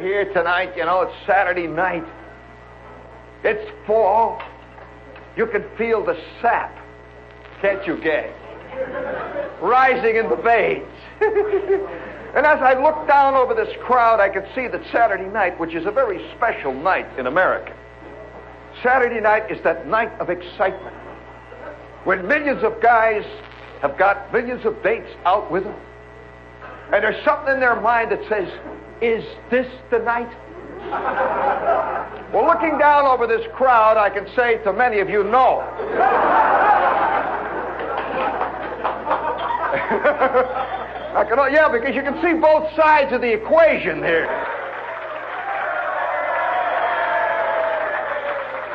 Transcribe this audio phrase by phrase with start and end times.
[0.00, 0.76] here tonight.
[0.76, 2.04] You know, it's Saturday night.
[3.44, 4.42] It's fall.
[5.36, 6.76] You can feel the sap,
[7.60, 8.32] can't you, gang?
[9.60, 10.86] Rising in the veins.
[11.20, 15.74] and as I look down over this crowd, I can see that Saturday night, which
[15.74, 17.74] is a very special night in America,
[18.82, 20.96] Saturday night is that night of excitement
[22.04, 23.24] when millions of guys
[23.82, 25.76] have got millions of dates out with them.
[26.92, 28.48] And there's something in their mind that says,
[29.02, 30.28] Is this the night?
[32.34, 35.60] well, looking down over this crowd, I can say to many of you, no.
[41.16, 44.26] I can, yeah, because you can see both sides of the equation here.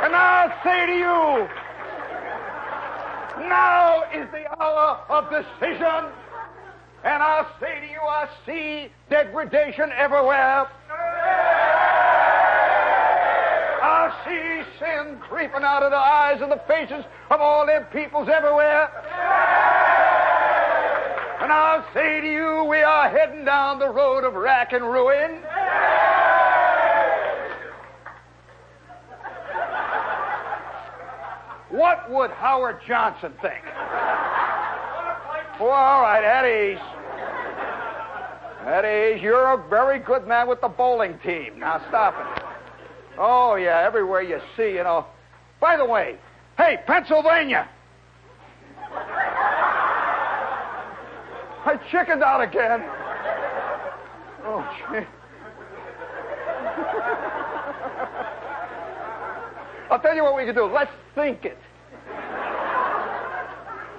[0.03, 1.47] And I'll say to you,
[3.47, 6.24] now is the hour of decision.
[7.05, 10.67] And I'll say to you, I see degradation everywhere.
[13.83, 18.27] I see sin creeping out of the eyes and the faces of all them peoples
[18.27, 18.89] everywhere.
[21.41, 25.43] And I'll say to you, we are heading down the road of rack and ruin.
[31.69, 33.63] What would Howard Johnson think?
[35.59, 36.94] Well, all right, at ease.
[38.65, 39.21] At ease.
[39.21, 41.59] You're a very good man with the bowling team.
[41.59, 42.43] Now stop it.
[43.17, 45.05] Oh, yeah, everywhere you see, you know.
[45.61, 46.17] By the way,
[46.57, 47.69] hey, Pennsylvania!
[51.67, 52.83] I chickened out again.
[54.43, 55.05] Oh, gee.
[59.91, 60.65] I'll tell you what we can do.
[60.65, 61.57] Let's think it.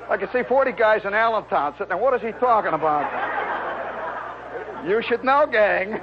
[0.09, 1.97] I can see 40 guys in Allentown sitting there.
[1.97, 3.26] What is he talking about?
[4.85, 5.95] You should know, gang.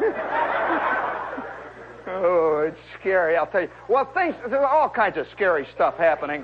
[2.08, 3.70] oh, it's scary, I'll tell you.
[3.88, 6.44] Well, things, there's all kinds of scary stuff happening.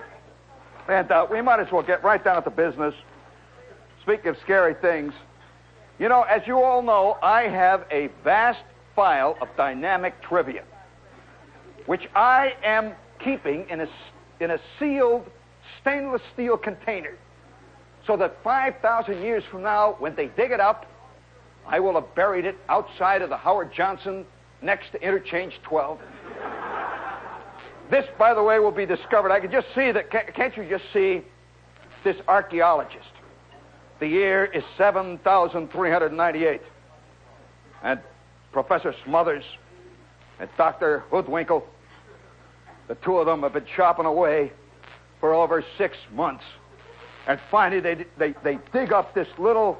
[0.87, 2.93] And uh, we might as well get right down to business.
[4.03, 5.13] Speaking of scary things,
[5.99, 8.63] you know, as you all know, I have a vast
[8.95, 10.63] file of dynamic trivia,
[11.85, 13.87] which I am keeping in a,
[14.39, 15.25] in a sealed
[15.81, 17.17] stainless steel container
[18.07, 20.85] so that 5,000 years from now, when they dig it up,
[21.67, 24.25] I will have buried it outside of the Howard Johnson
[24.61, 25.99] next to Interchange 12.
[27.91, 29.31] this, by the way, will be discovered.
[29.31, 30.09] I can just see that.
[30.11, 31.21] Can't you just see
[32.03, 33.09] this archaeologist?
[33.99, 36.61] The year is 7,398.
[37.83, 37.99] And
[38.51, 39.43] Professor Smothers
[40.39, 41.03] and Dr.
[41.11, 41.63] Hoodwinkle,
[42.87, 44.51] the two of them have been chopping away
[45.19, 46.43] for over six months.
[47.27, 49.77] And finally, they, they, they dig up this little,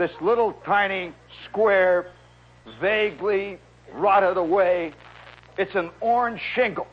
[0.00, 1.12] this little tiny
[1.44, 2.10] square,
[2.80, 3.58] vaguely
[3.92, 4.94] rotted away.
[5.58, 6.86] It's an orange shingle.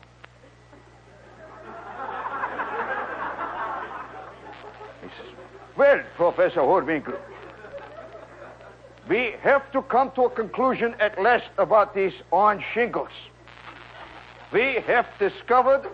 [5.00, 5.34] He says,
[5.74, 7.14] Well, Professor Hoodwinkle,
[9.08, 13.08] we have to come to a conclusion at last about these orange shingles.
[14.52, 15.88] We have discovered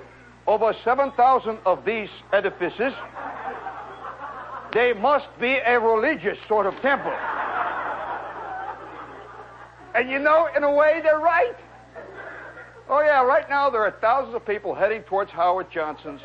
[0.49, 2.93] over 7,000 of these edifices
[4.75, 7.15] they must be a religious sort of temple.
[9.95, 11.55] And you know, in a way, they're right.
[12.89, 16.21] Oh, yeah, right now there are thousands of people heading towards Howard Johnson's,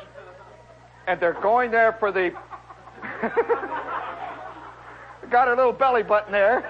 [1.07, 2.31] and they're going there for the.
[5.29, 6.65] Got a little belly button there.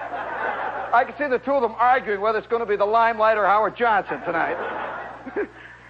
[0.92, 3.38] I can see the two of them arguing whether it's going to be the Limelight
[3.38, 4.56] or Howard Johnson tonight.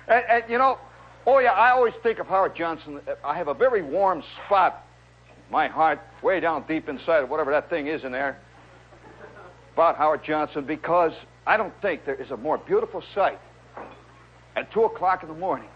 [0.09, 0.79] and, and, you know,
[1.27, 3.01] oh, yeah, I always think of Howard Johnson.
[3.25, 4.87] I have a very warm spot
[5.51, 8.39] my heart way down deep inside of whatever that thing is in there
[9.75, 11.13] about Howard Johnson because
[11.47, 13.39] I don't think there is a more beautiful sight
[14.57, 15.69] at 2 o'clock in the morning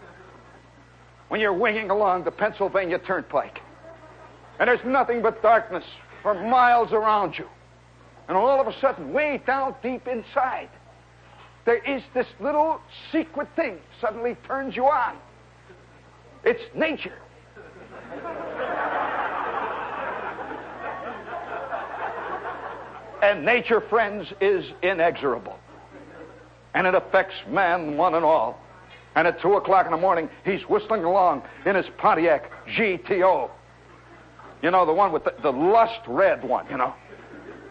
[1.29, 3.59] when you're winging along the Pennsylvania Turnpike
[4.59, 5.83] and there's nothing but darkness
[6.21, 7.47] for miles around you.
[8.27, 10.69] And all of a sudden, way down deep inside,
[11.65, 12.79] there is this little
[13.11, 15.17] secret thing suddenly turns you on.
[16.43, 17.17] It's nature.
[23.25, 25.57] And nature, friends, is inexorable.
[26.75, 28.61] And it affects man one and all.
[29.15, 33.49] And at 2 o'clock in the morning, he's whistling along in his Pontiac GTO.
[34.61, 36.93] You know, the one with the, the lust red one, you know.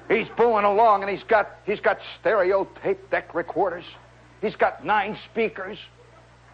[0.08, 3.84] He's booing along and he's got, he's got stereo tape deck recorders.
[4.42, 5.78] He's got nine speakers,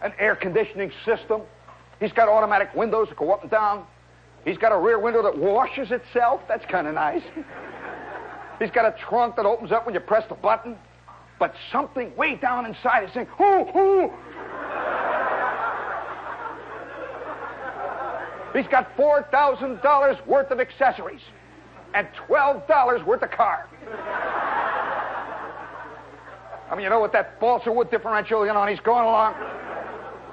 [0.03, 1.41] an air conditioning system.
[1.99, 3.83] He's got automatic windows that go up and down.
[4.45, 6.41] He's got a rear window that washes itself.
[6.47, 7.23] That's kind of nice.
[8.61, 10.77] He's got a trunk that opens up when you press the button.
[11.39, 14.11] but something way down inside is saying, "Who, who?"
[18.53, 21.21] He's got $4,000 worth of accessories
[21.95, 23.67] and $12 worth of car.
[26.69, 29.33] I mean, you know, with that balsa wood differential, you know, and he's going along.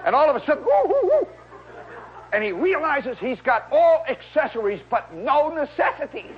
[0.04, 1.28] And all of a sudden, whoo, whoo, whoo.
[2.32, 6.36] And he realizes he's got all accessories but no necessities.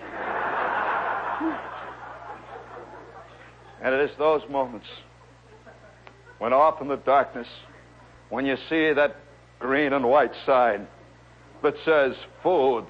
[3.82, 4.86] And it is those moments
[6.38, 7.46] when off in the darkness,
[8.30, 9.16] when you see that
[9.58, 10.86] green and white sign
[11.62, 12.86] that says food,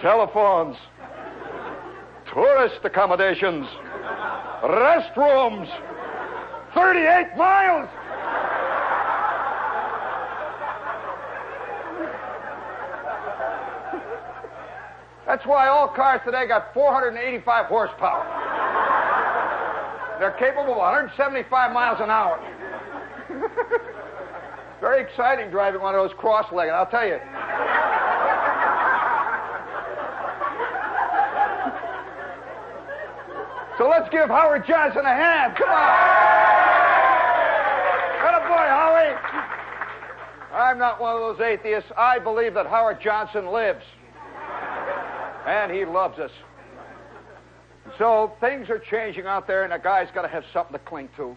[0.00, 0.76] telephones,
[2.32, 3.66] tourist accommodations,
[4.64, 5.68] restrooms,
[6.74, 7.88] 38 miles.
[15.26, 18.39] That's why all cars today got 485 horsepower.
[20.20, 22.38] They're capable of 175 miles an hour.
[24.78, 27.18] Very exciting driving one of those cross-legged, I'll tell you.
[33.78, 35.56] So let's give Howard Johnson a hand.
[35.56, 35.78] Come on.
[38.28, 39.16] A boy, Howie.
[40.52, 41.90] I'm not one of those atheists.
[41.96, 43.86] I believe that Howard Johnson lives.
[45.46, 46.30] And he loves us.
[48.00, 51.10] So things are changing out there, and a guy's got to have something to cling
[51.18, 51.36] to.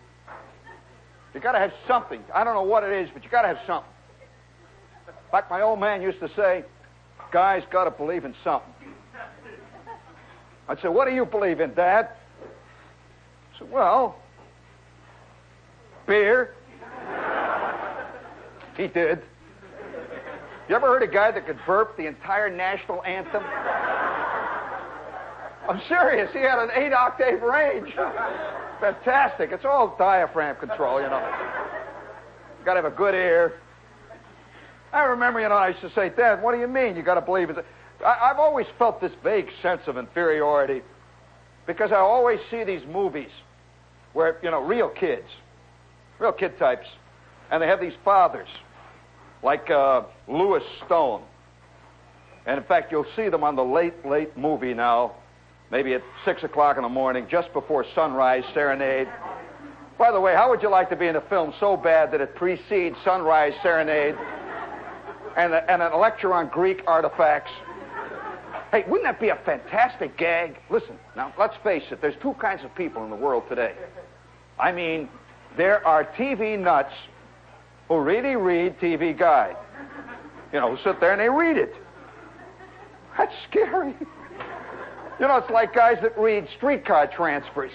[1.33, 2.23] You got to have something.
[2.33, 3.91] I don't know what it is, but you got to have something.
[5.33, 6.63] Like my old man used to say,
[7.33, 8.71] guys got to believe in something.
[10.69, 12.07] I'd say, what do you believe in, Dad?
[13.53, 14.15] I said, well,
[16.07, 16.55] beer.
[18.77, 19.21] he did.
[20.69, 23.43] You ever heard a guy that could burp the entire national anthem?
[25.67, 26.29] I'm serious.
[26.33, 27.93] He had an eight octave range.
[28.81, 29.51] Fantastic.
[29.51, 31.19] It's all diaphragm control, you know.
[32.59, 33.53] You got to have a good ear.
[34.91, 37.15] I remember, you know, I used to say, Dad, what do you mean you got
[37.15, 37.65] to believe it?
[38.05, 40.81] I, I've always felt this vague sense of inferiority
[41.65, 43.31] because I always see these movies
[44.11, 45.27] where, you know, real kids,
[46.19, 46.87] real kid types,
[47.51, 48.49] and they have these fathers
[49.41, 51.23] like uh, Lewis Stone.
[52.45, 55.13] And in fact, you'll see them on the late, late movie now
[55.73, 59.07] maybe at 6 o'clock in the morning, just before sunrise serenade.
[59.97, 62.21] By the way, how would you like to be in a film so bad that
[62.21, 64.15] it precedes sunrise serenade
[65.35, 67.49] and, a, and lecture on Greek artifacts?
[68.69, 70.59] Hey, wouldn't that be a fantastic gag?
[70.69, 73.73] Listen, now let's face it, there's two kinds of people in the world today.
[74.59, 75.09] I mean,
[75.57, 76.93] there are TV nuts
[77.87, 79.57] who really read TV Guide.
[80.53, 81.73] You know, who sit there and they read it.
[83.17, 83.95] That's scary.
[85.19, 87.71] You know, it's like guys that read streetcar transfers.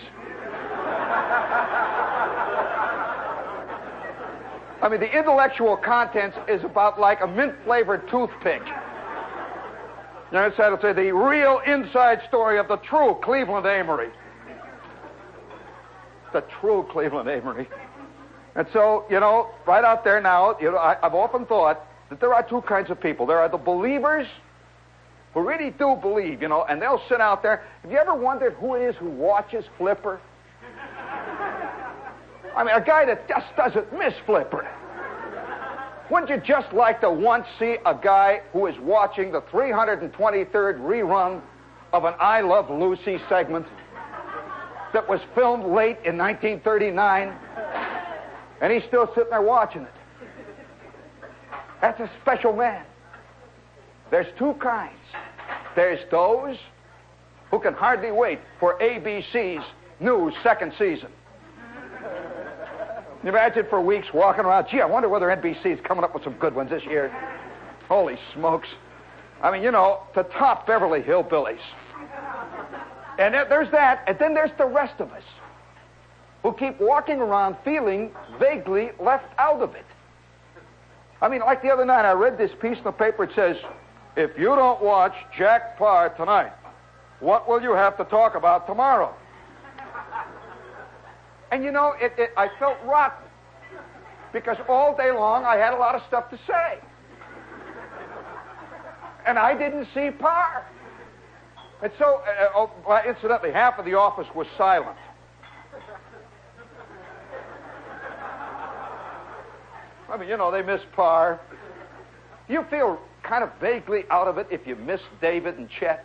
[4.80, 8.62] I mean, the intellectual contents is about like a mint flavored toothpick.
[10.30, 14.10] You know, that'll say the real inside story of the true Cleveland Amory.
[16.32, 17.68] The true Cleveland Amory.
[18.54, 22.20] And so, you know, right out there now, you know, I, I've often thought that
[22.20, 23.26] there are two kinds of people.
[23.26, 24.26] There are the believers
[25.34, 27.62] who really do believe, you know, and they'll sit out there.
[27.82, 30.20] Have you ever wondered who it is who watches Flipper?
[32.56, 34.66] I mean, a guy that just doesn't miss Flipper.
[36.10, 41.42] Wouldn't you just like to once see a guy who is watching the 323rd rerun
[41.92, 43.66] of an I Love Lucy segment
[44.94, 47.34] that was filmed late in 1939
[48.60, 49.92] and he's still sitting there watching it?
[51.80, 52.84] That's a special man.
[54.10, 54.94] There's two kinds.
[55.76, 56.56] There's those
[57.50, 59.64] who can hardly wait for ABC's
[60.00, 61.08] new second season.
[63.24, 66.54] Imagine for weeks walking around, gee, I wonder whether NBC's coming up with some good
[66.54, 67.10] ones this year.
[67.88, 68.68] Holy smokes.
[69.42, 71.58] I mean, you know, to top Beverly Hillbillies.
[73.18, 75.24] And there's that, and then there's the rest of us
[76.42, 79.84] who keep walking around feeling vaguely left out of it.
[81.20, 83.24] I mean, like the other night, I read this piece in the paper.
[83.24, 83.56] It says,
[84.18, 86.52] if you don't watch Jack Paar tonight,
[87.20, 89.14] what will you have to talk about tomorrow?
[91.52, 93.26] And you know, it, it, I felt rotten
[94.32, 96.80] because all day long I had a lot of stuff to say.
[99.24, 100.66] And I didn't see Paar.
[101.80, 104.96] And so, uh, oh, well, incidentally, half of the office was silent.
[110.10, 111.40] I mean, you know, they miss Paar.
[112.48, 112.98] You feel
[113.28, 116.04] kind of vaguely out of it if you miss David and Chet.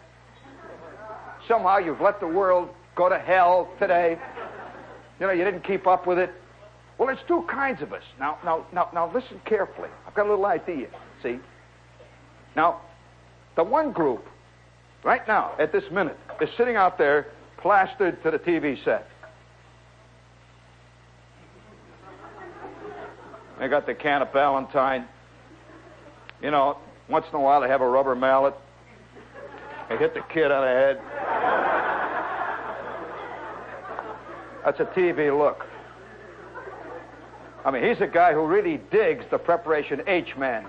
[1.48, 4.20] Somehow you've let the world go to hell today.
[5.20, 6.32] You know, you didn't keep up with it.
[6.98, 8.04] Well, there's two kinds of us.
[8.20, 9.90] Now, now, now, now, listen carefully.
[10.08, 10.88] I've got a little idea.
[11.22, 11.40] See?
[12.56, 12.82] Now,
[13.56, 14.26] the one group,
[15.04, 17.28] right now, at this minute, is sitting out there
[17.58, 19.08] plastered to the TV set.
[23.60, 25.08] They got the can of Ballantine.
[26.42, 26.78] You know,
[27.10, 28.54] once in a while they have a rubber mallet.
[29.90, 31.02] They hit the kid on the head.
[34.66, 35.66] That's a TV look.
[37.66, 40.64] I mean, he's a guy who really digs the preparation H man.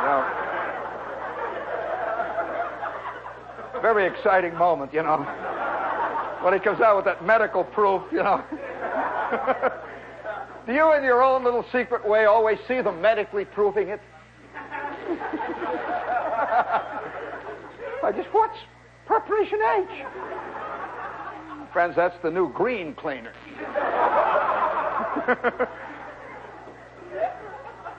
[0.00, 0.40] Know,
[3.82, 5.18] very exciting moment, you know.
[6.42, 8.42] When he comes out with that medical proof, you know.
[10.66, 14.00] Do you, in your own little secret way, always see them medically proving it?
[18.02, 18.58] I just, what's
[19.06, 20.06] preparation H?
[21.72, 23.32] Friends, that's the new green cleaner.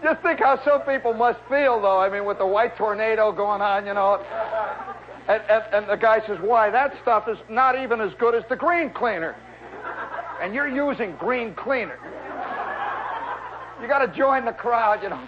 [0.04, 2.00] Just think how some people must feel, though.
[2.00, 4.16] I mean, with the white tornado going on, you know.
[5.28, 8.44] And, and, and the guy says, Why, that stuff is not even as good as
[8.50, 9.36] the green cleaner.
[10.42, 12.00] And you're using green cleaner.
[13.80, 15.28] You got to join the crowd, you know.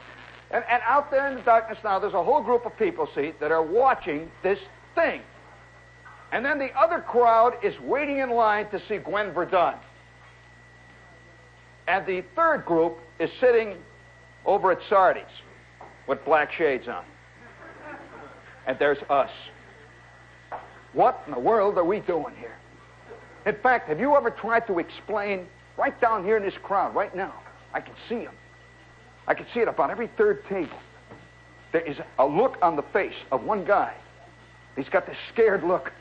[0.54, 3.34] And, and out there in the darkness now, there's a whole group of people, see,
[3.40, 4.60] that are watching this
[4.94, 5.22] thing.
[6.32, 9.76] And then the other crowd is waiting in line to see Gwen Verdon.
[11.88, 13.78] And the third group is sitting
[14.46, 15.26] over at Sardi's
[16.08, 17.04] with black shades on.
[18.68, 19.32] And there's us.
[20.94, 22.56] What in the world are we doing here?
[23.46, 27.14] In fact, have you ever tried to explain right down here in this crowd, right
[27.16, 27.34] now?
[27.74, 28.36] I can see them.
[29.28, 30.78] I can see it about every third table.
[31.72, 33.94] There is a look on the face of one guy.
[34.76, 35.92] He's got this scared look.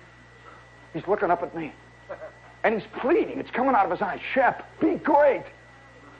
[0.92, 1.72] He's looking up at me.
[2.64, 3.38] And he's pleading.
[3.38, 4.20] It's coming out of his eyes.
[4.34, 5.44] Shep, be great.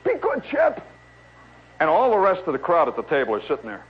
[0.03, 0.85] Be good, Shep.
[1.79, 3.83] And all the rest of the crowd at the table are sitting there.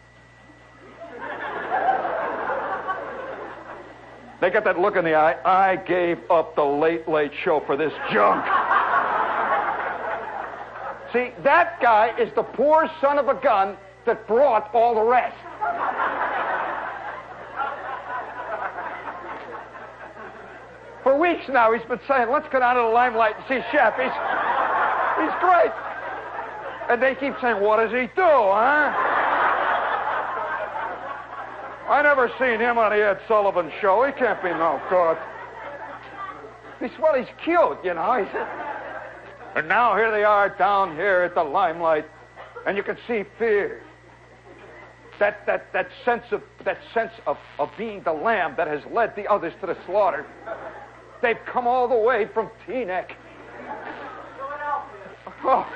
[4.41, 5.37] They got that look in the eye.
[5.45, 8.45] I gave up the late, late show for this junk.
[11.13, 13.77] See, that guy is the poor son of a gun
[14.07, 15.37] that brought all the rest.
[21.03, 23.93] For weeks now, he's been saying, let's go down to the limelight and see Shep.
[23.99, 24.11] He's,
[25.21, 25.71] he's great.
[26.89, 28.91] And they keep saying, what does he do, huh?
[31.89, 34.03] I never seen him on the Ed Sullivan show.
[34.05, 35.17] He can't be no good.
[36.79, 38.23] He's, well, he's cute, you know.
[38.23, 38.33] He's,
[39.55, 42.05] and now here they are down here at the limelight,
[42.65, 43.81] and you can see fear.
[45.19, 49.15] That, that, that sense, of, that sense of, of being the lamb that has led
[49.15, 50.25] the others to the slaughter.
[51.21, 53.11] They've come all the way from Teaneck.
[55.45, 55.67] Oh.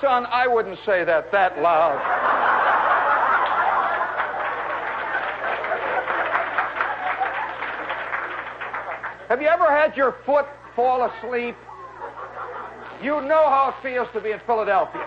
[0.00, 1.98] Son, I wouldn't say that that loud.
[9.28, 10.46] Have you ever had your foot
[10.78, 11.56] fall asleep?
[13.02, 15.02] You know how it feels to be in Philadelphia.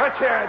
[0.00, 0.48] Let's hear.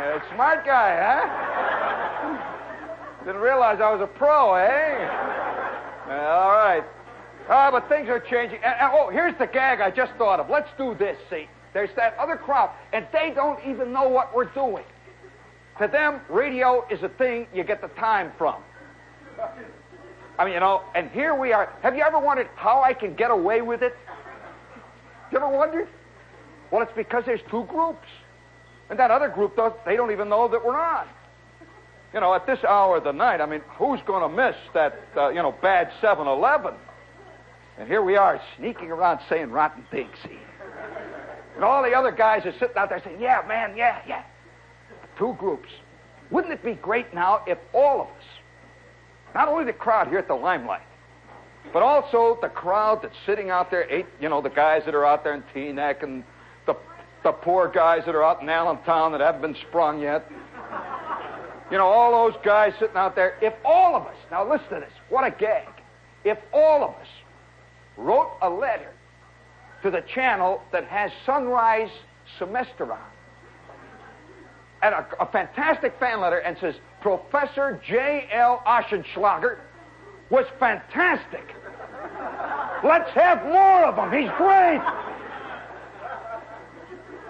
[0.00, 1.26] Yeah, smart guy, huh?
[3.26, 5.06] Didn't realize I was a pro, eh?
[6.08, 6.82] All right.
[7.50, 8.60] Ah, but things are changing.
[8.64, 10.48] And, and, oh, here's the gag I just thought of.
[10.48, 11.46] Let's do this, see?
[11.74, 14.84] There's that other crowd, and they don't even know what we're doing.
[15.80, 18.56] To them, radio is a thing you get the time from.
[20.38, 21.72] I mean, you know, and here we are.
[21.82, 23.96] Have you ever wondered how I can get away with it?
[25.30, 25.88] You ever wondered?
[26.70, 28.06] Well, it's because there's two groups.
[28.88, 31.06] And that other group, does, they don't even know that we're on.
[32.14, 35.00] You know, at this hour of the night, I mean, who's going to miss that,
[35.16, 36.74] uh, you know, bad 7 Eleven?
[37.78, 40.16] And here we are sneaking around saying rotten things?
[41.56, 44.22] And all the other guys are sitting out there saying, yeah, man, yeah, yeah.
[45.18, 45.68] Two groups.
[46.30, 48.24] Wouldn't it be great now if all of us,
[49.34, 50.82] not only the crowd here at the limelight,
[51.72, 55.04] but also the crowd that's sitting out there, eight, you know, the guys that are
[55.04, 56.24] out there in Teaneck and
[56.66, 56.76] the,
[57.22, 60.30] the poor guys that are out in Allentown that haven't been sprung yet.
[61.70, 64.80] You know, all those guys sitting out there, if all of us, now listen to
[64.80, 65.68] this, what a gag.
[66.24, 67.08] If all of us
[67.96, 68.92] wrote a letter
[69.82, 71.90] to the channel that has Sunrise
[72.38, 72.98] Semester on.
[74.82, 78.62] And a, a fantastic fan letter and says, Professor J.L.
[78.66, 79.58] Oschenschlager
[80.30, 81.54] was fantastic.
[82.84, 84.20] Let's have more of him.
[84.20, 84.80] He's great.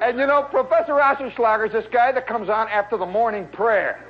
[0.01, 4.03] And you know, Professor Oschenschlager is this guy that comes on after the morning prayer.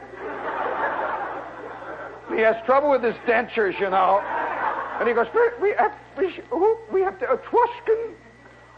[2.35, 4.21] He has trouble with his dentures, you know.
[4.99, 5.27] And he goes,
[5.61, 5.93] we, have,
[6.93, 8.15] we have the Etruscan,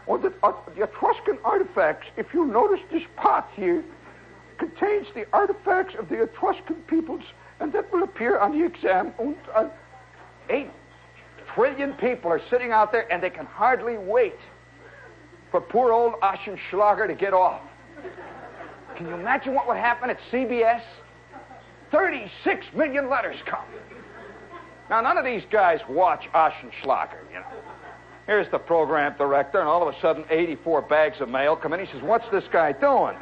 [0.05, 2.07] or the, uh, the Etruscan artifacts.
[2.17, 3.83] If you notice this pot here,
[4.59, 7.23] contains the artifacts of the Etruscan peoples,
[7.59, 9.13] and that will appear on the exam.
[9.55, 9.69] Uh,
[10.49, 10.69] eight
[11.55, 14.35] trillion people are sitting out there, and they can hardly wait
[15.51, 17.61] for poor old Oschenschlager to get off.
[18.95, 20.81] Can you imagine what would happen at CBS?
[21.91, 23.65] 36 million letters come.
[24.89, 27.45] Now, none of these guys watch Oschenschlager, you know.
[28.25, 31.79] Here's the program director, and all of a sudden, 84 bags of mail come in.
[31.79, 33.15] He says, What's this guy doing?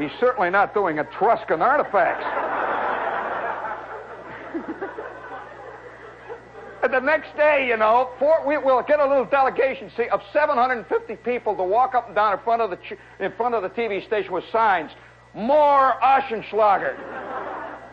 [0.00, 2.24] He's certainly not doing Etruscan artifacts.
[6.82, 11.14] The next day, you know, four, we, will get a little delegation, see, of 750
[11.16, 12.78] people to walk up and down in front of the
[13.22, 14.90] in front of the TV station with signs.
[15.34, 16.96] More Oschenschlager.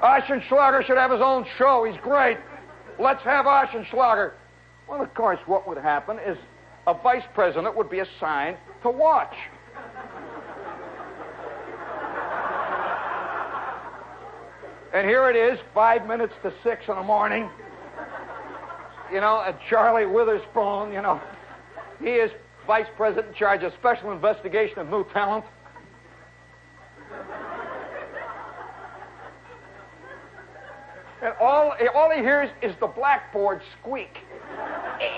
[0.02, 1.84] Oschenschlager should have his own show.
[1.84, 2.38] He's great.
[2.98, 4.32] Let's have Oschenschlager.
[4.88, 6.38] Well, of course, what would happen is
[6.88, 9.36] a vice president would be assigned to watch.
[14.94, 17.50] And here it is, five minutes to six in the morning
[19.12, 21.22] you know, and Charlie Witherspoon, you know,
[22.00, 22.32] he is
[22.66, 25.46] vice president in charge of special investigation of new talent.
[31.22, 34.18] And all, all he hears is the blackboard squeak.
[34.50, 35.10] And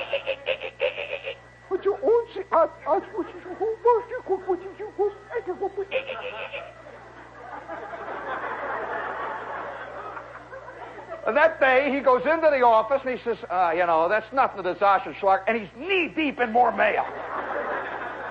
[11.25, 14.57] that day, he goes into the office and he says, uh, you know, that's nothing
[14.57, 17.05] to this Oschenschlager, and he's knee deep in more mail.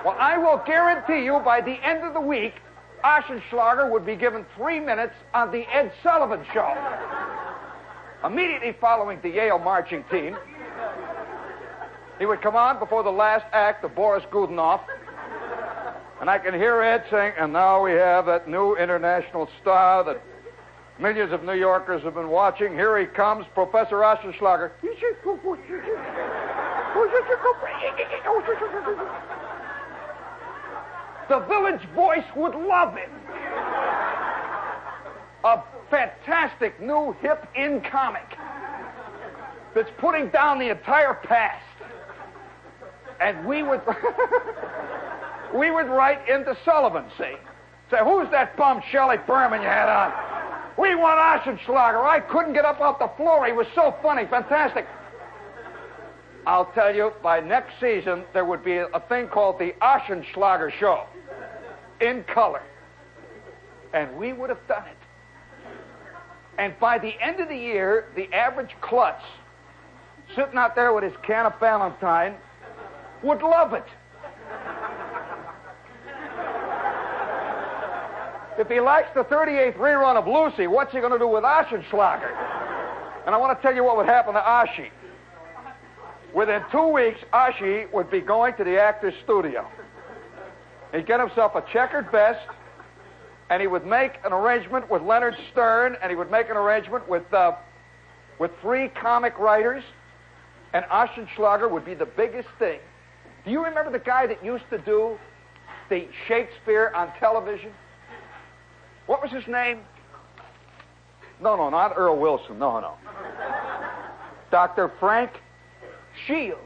[0.03, 2.53] well, I will guarantee you by the end of the week,
[3.03, 6.75] Oschenschlager would be given three minutes on the Ed Sullivan Show.
[8.25, 10.35] Immediately following the Yale marching team,
[12.17, 14.81] he would come on before the last act of Boris Godunov,
[16.19, 20.21] and I can hear Ed saying, and now we have that new international star that
[20.99, 22.73] Millions of New Yorkers have been watching.
[22.73, 24.71] Here he comes, Professor Oschenschlager.
[31.29, 33.09] The village voice would love him.
[35.45, 38.37] A fantastic new hip in comic
[39.73, 41.63] that's putting down the entire past.
[43.21, 43.81] And we would
[45.55, 47.35] we would write into Sullivan, see.
[47.89, 50.38] Say, who's that bum Shelley Berman you had on?
[50.79, 52.05] We want Oschenschlager.
[52.05, 53.45] I couldn't get up off the floor.
[53.45, 54.87] He was so funny, fantastic.
[56.47, 61.05] I'll tell you, by next season, there would be a thing called the Oschenschlager Show
[61.99, 62.61] in color.
[63.93, 64.97] And we would have done it.
[66.57, 69.23] And by the end of the year, the average klutz
[70.33, 72.37] sitting out there with his can of Ballantine
[73.21, 73.85] would love it.
[78.59, 82.29] If he likes the 38th rerun of Lucy, what's he going to do with Oschenschlager?
[83.25, 84.89] And I want to tell you what would happen to Oshie.
[86.33, 89.65] Within two weeks, Oshie would be going to the actor's studio.
[90.91, 92.45] He'd get himself a checkered vest,
[93.49, 97.07] and he would make an arrangement with Leonard Stern, and he would make an arrangement
[97.07, 97.53] with, uh,
[98.39, 99.85] with three comic writers,
[100.73, 102.79] and Oschenschlager would be the biggest thing.
[103.45, 105.17] Do you remember the guy that used to do
[105.89, 107.71] the Shakespeare on television?
[109.09, 109.79] What was his name?
[111.41, 112.59] No, no, not Earl Wilson.
[112.59, 112.93] No, no.
[114.51, 114.91] Dr.
[114.99, 115.31] Frank
[116.27, 116.61] Shields.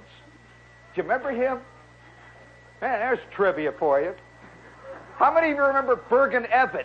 [0.94, 1.60] Do you remember him?
[2.82, 4.14] Man, there's trivia for you.
[5.16, 6.84] How many of you remember Bergen Evans?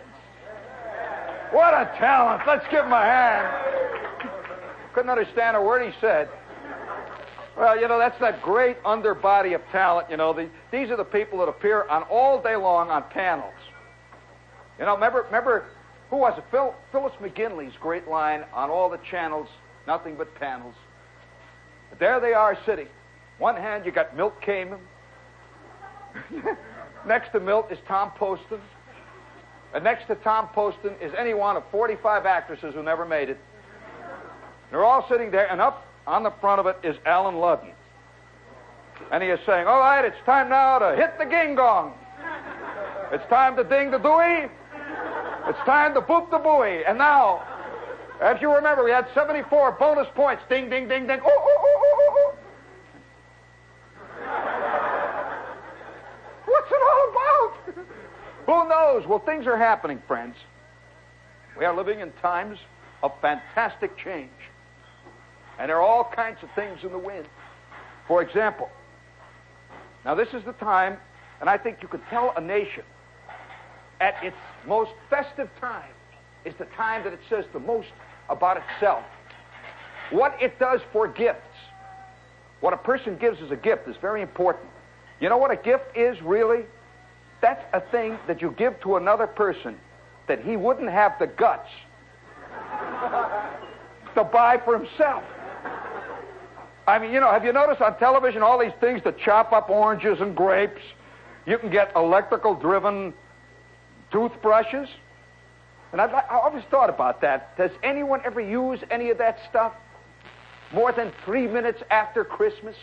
[1.51, 2.43] What a talent.
[2.47, 4.31] Let's give him a hand.
[4.93, 6.29] Couldn't understand a word he said.
[7.57, 10.09] Well, you know, that's that great underbody of talent.
[10.09, 13.58] You know, the, these are the people that appear on all day long on panels.
[14.79, 15.65] You know, remember, remember
[16.09, 16.43] who was it?
[16.49, 19.47] Phil, Phyllis McGinley's great line on all the channels,
[19.85, 20.73] nothing but panels.
[21.89, 22.87] But there they are sitting.
[23.37, 24.79] One hand, you got Milt Kamen.
[27.07, 28.59] next to Milt is Tom Poston.
[29.73, 33.37] And next to Tom Poston is any one of 45 actresses who never made it.
[34.71, 37.71] They're all sitting there, and up on the front of it is Allen Ludden.
[39.11, 41.93] And he is saying, All right, it's time now to hit the ging gong.
[43.11, 44.49] It's time to ding the dewey.
[45.47, 46.83] It's time to boop the buoy.
[46.85, 47.43] And now,
[48.21, 50.43] if you remember, we had 74 bonus points.
[50.49, 51.19] Ding, ding, ding, ding.
[51.23, 52.35] Oh, oh, oh, oh, oh.
[56.45, 57.85] What's it all about?
[58.45, 59.07] Who knows?
[59.07, 60.35] Well, things are happening, friends.
[61.57, 62.57] We are living in times
[63.03, 64.31] of fantastic change.
[65.59, 67.27] And there are all kinds of things in the wind.
[68.07, 68.69] For example,
[70.05, 70.97] now this is the time,
[71.41, 72.83] and I think you could tell a nation
[73.99, 75.91] at its most festive time
[76.45, 77.89] is the time that it says the most
[78.29, 79.03] about itself.
[80.11, 81.41] What it does for gifts.
[82.61, 84.69] What a person gives as a gift is very important.
[85.19, 86.65] You know what a gift is really?
[87.41, 89.77] That's a thing that you give to another person
[90.27, 91.69] that he wouldn't have the guts
[94.15, 95.23] to buy for himself.
[96.87, 99.69] I mean, you know, have you noticed on television all these things to chop up
[99.69, 100.81] oranges and grapes?
[101.45, 103.13] You can get electrical driven
[104.11, 104.89] toothbrushes.
[105.91, 107.57] And I've, I always thought about that.
[107.57, 109.73] Does anyone ever use any of that stuff
[110.71, 112.75] more than three minutes after Christmas?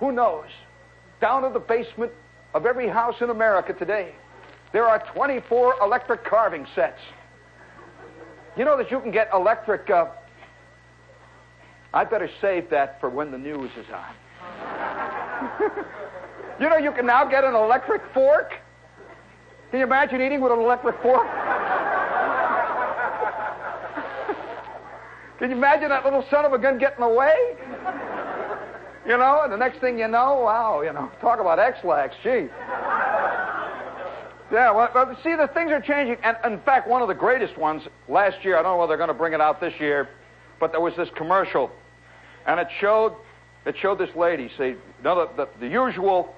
[0.00, 0.46] Who knows?
[1.20, 2.12] Down in the basement
[2.54, 4.14] of every house in America today,
[4.72, 7.00] there are 24 electric carving sets.
[8.56, 9.88] You know that you can get electric.
[9.88, 10.06] Uh,
[11.94, 14.14] I better save that for when the news is on.
[16.60, 18.54] you know, you can now get an electric fork.
[19.72, 21.26] Can you imagine eating with an electric fork?
[25.38, 27.32] Can you imagine that little son of a gun getting away?
[29.06, 32.48] You know, and the next thing you know, wow, you know, talk about Ex-Lax, gee.
[34.52, 36.18] Yeah, well, see, the things are changing.
[36.22, 38.98] And in fact, one of the greatest ones last year, I don't know whether they're
[38.98, 40.10] going to bring it out this year,
[40.60, 41.70] but there was this commercial,
[42.46, 43.14] and it showed
[43.64, 46.34] it showed this lady, see, the, the, the usual,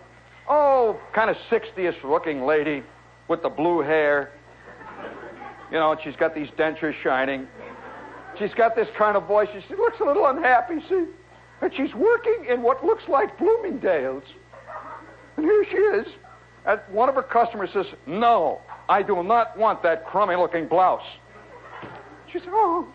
[0.49, 2.85] oh, kind of 60ish looking lady
[3.29, 4.33] with the blue hair.
[5.71, 7.49] You know, and she's got these dentures shining.
[8.39, 9.49] She's got this kind of voice.
[9.69, 11.07] She looks a little unhappy, see?
[11.61, 14.25] And she's working in what looks like Bloomingdale's.
[15.37, 16.07] And here she is.
[16.67, 21.05] And one of her customers says, No, I do not want that crummy looking blouse.
[22.33, 22.89] She says, Oh.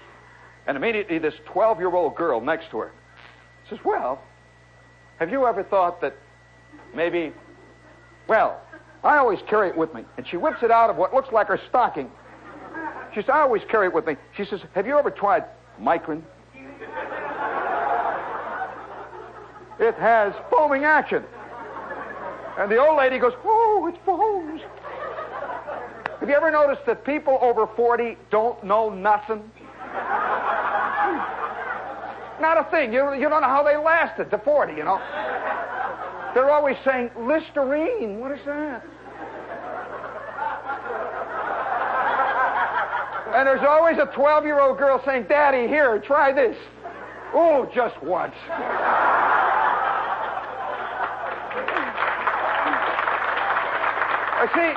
[0.68, 2.92] And immediately this 12 year old girl next to her
[3.70, 4.22] says, Well,
[5.20, 6.16] have you ever thought that
[6.96, 7.34] maybe,
[8.28, 8.62] well,
[9.04, 10.04] I always carry it with me.
[10.18, 12.12] And she whips it out of what looks like her stocking.
[13.14, 14.18] She says, I always carry it with me.
[14.36, 15.46] She says, Have you ever tried
[15.82, 16.22] Micrin?
[19.80, 21.24] it has foaming action.
[22.58, 24.62] And the old lady goes, Oh, it foams.
[26.20, 29.50] Have you ever noticed that people over 40 don't know nothing?
[32.42, 32.94] Not a thing.
[32.94, 35.00] You, you don't know how they lasted to 40, you know.
[36.34, 38.20] They're always saying, Listerine.
[38.20, 38.86] What is that?
[43.36, 46.58] And there's always a 12 year old girl saying, Daddy, here, try this.
[47.34, 48.34] Oh, just once.
[54.42, 54.74] I see,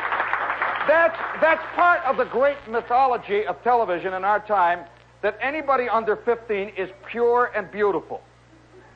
[0.86, 4.84] that's, that's part of the great mythology of television in our time
[5.22, 8.20] that anybody under 15 is pure and beautiful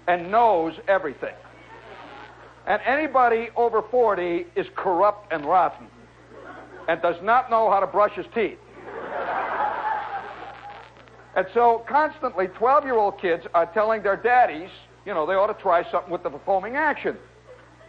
[0.07, 1.35] and knows everything.
[2.67, 5.87] And anybody over 40 is corrupt and rotten
[6.89, 8.59] and does not know how to brush his teeth.
[11.37, 14.71] And so constantly 12 year old kids are telling their daddies,
[15.05, 17.17] you know, they ought to try something with the foaming action.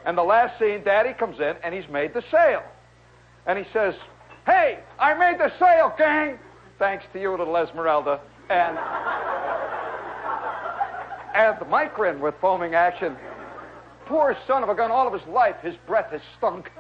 [0.05, 2.63] And the last scene, daddy comes in and he's made the sale.
[3.45, 3.95] And he says,
[4.45, 6.37] Hey, I made the sale, gang!
[6.77, 8.19] Thanks to you, little Esmeralda.
[8.49, 8.77] And,
[11.35, 13.17] and the Micrin with foaming action.
[14.07, 16.71] Poor son of a gun, all of his life, his breath has stunk.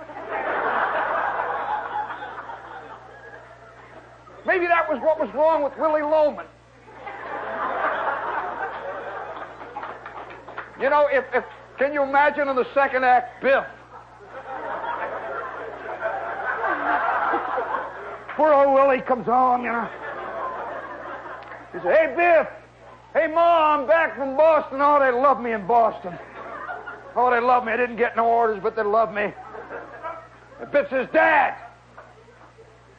[4.45, 6.45] Maybe that was what was wrong with Willy Loman.
[10.79, 11.43] You know, if, if
[11.77, 13.65] can you imagine in the second act, Biff?
[18.37, 19.89] Poor old Willie comes home, you know.
[21.73, 22.47] He says, Hey, Biff.
[23.13, 24.79] Hey, Ma, I'm back from Boston.
[24.79, 26.17] Oh, they love me in Boston.
[27.19, 27.71] Oh, they love me.
[27.71, 29.33] I didn't get no orders, but they love me.
[30.61, 31.55] And Biff says, Dad.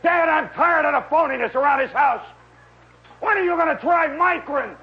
[0.02, 2.26] Dad, I'm tired of the phoniness around his house.
[3.20, 4.74] When are you going to try Micrin?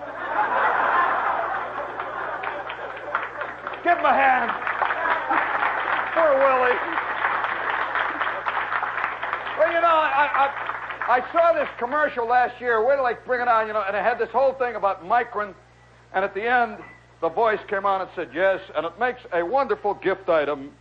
[3.83, 4.51] Give him a hand.
[6.15, 6.79] Poor Willie.
[9.59, 10.47] Well, you know, I,
[11.09, 12.85] I, I saw this commercial last year.
[12.87, 15.05] Wait till I bring it on, you know, and it had this whole thing about
[15.05, 15.53] Micrin,
[16.13, 16.77] and at the end,
[17.21, 20.71] the voice came on and said, yes, and it makes a wonderful gift item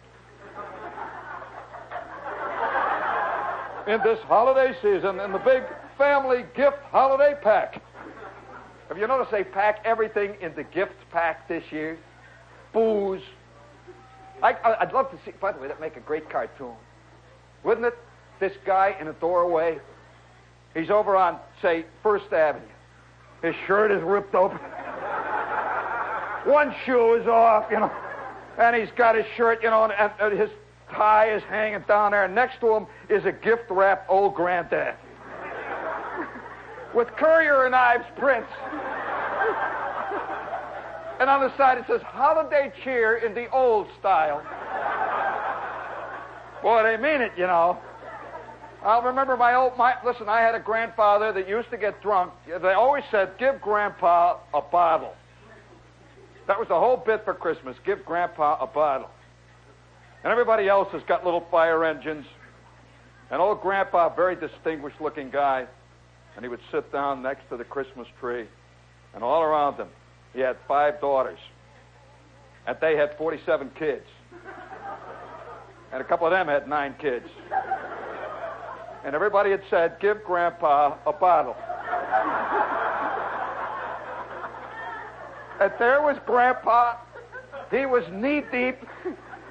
[3.86, 5.62] in this holiday season in the big
[5.96, 7.80] family gift holiday pack.
[8.88, 11.98] Have you noticed they pack everything in the gift pack this year?
[12.72, 13.22] Booze.
[14.42, 16.74] I, would love to see, by the way, that make a great cartoon.
[17.62, 17.94] Wouldn't it?
[18.40, 19.78] this guy in a doorway.
[20.74, 22.64] He's over on, say, First Avenue.
[23.42, 24.58] His shirt is ripped open.
[26.44, 27.90] One shoe is off, you know.
[28.58, 30.50] And he's got his shirt, you know, and, and his
[30.92, 32.24] tie is hanging down there.
[32.24, 34.94] And next to him is a gift wrapped old granddad
[36.94, 38.48] with Currier and Ives prints.
[41.20, 44.42] and on the side it says holiday cheer in the old style.
[46.62, 47.78] Boy, they mean it, you know.
[48.82, 52.32] I'll remember my old, my, listen, I had a grandfather that used to get drunk.
[52.46, 55.14] They always said, give grandpa a bottle.
[56.46, 57.76] That was the whole bit for Christmas.
[57.84, 59.10] Give grandpa a bottle.
[60.22, 62.26] And everybody else has got little fire engines.
[63.30, 65.66] And old grandpa, very distinguished looking guy,
[66.36, 68.46] and he would sit down next to the Christmas tree,
[69.14, 69.88] and all around him,
[70.32, 71.38] he had five daughters,
[72.66, 74.06] and they had 47 kids,
[75.92, 77.26] and a couple of them had nine kids.
[79.04, 81.56] And everybody had said, Give Grandpa a bottle.
[85.64, 86.96] And there was Grandpa.
[87.70, 88.76] He was knee deep.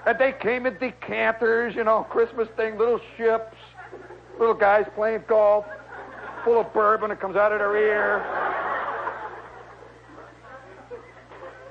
[0.06, 3.56] And they came in decanters, you know, Christmas thing, little ships,
[4.38, 5.65] little guys playing golf
[6.43, 8.19] full of bourbon that comes out of their ear.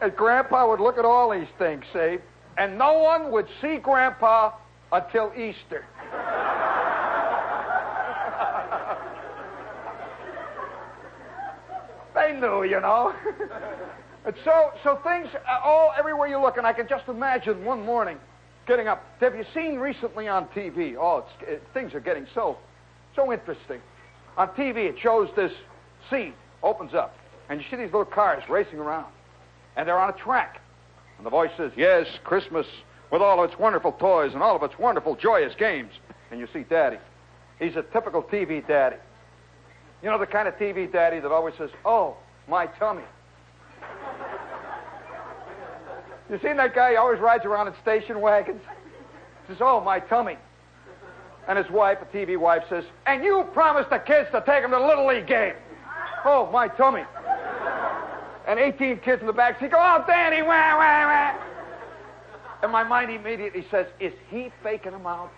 [0.01, 2.19] And Grandpa would look at all these things, see,
[2.59, 4.51] and no one would see Grandpa
[4.91, 5.85] until Easter.
[12.17, 13.15] they knew, you know.
[14.25, 17.85] and so, so things uh, all everywhere you look, and I can just imagine one
[17.85, 18.19] morning
[18.67, 19.05] getting up.
[19.21, 20.97] Have you seen recently on TV?
[20.99, 22.59] Oh, it, uh, things are getting so,
[23.17, 23.81] so interesting.
[24.37, 25.53] On TV, it shows this
[26.11, 27.17] scene opens up,
[27.49, 29.13] and you see these little cars racing around,
[29.77, 30.61] and they're on a track.
[31.17, 32.67] And the voice says, Yes, Christmas
[33.11, 35.93] with all of its wonderful toys and all of its wonderful, joyous games.
[36.31, 36.97] And you see Daddy.
[37.59, 38.97] He's a typical TV daddy.
[40.03, 42.17] You know, the kind of TV daddy that always says, Oh,
[42.49, 43.05] my tummy.
[46.33, 46.93] You seen that guy?
[46.93, 48.61] He always rides around in station wagons.
[49.47, 50.37] He says, Oh, my tummy.
[51.49, 54.71] And his wife, a TV wife, says, And you promised the kids to take them
[54.71, 55.55] to the Little League game.
[56.25, 57.05] Oh, my tummy.
[58.47, 61.35] And 18 kids in the back seat go, Oh, Danny, wah, wah, wah.
[62.63, 65.33] And my mind immediately says, Is he faking them out?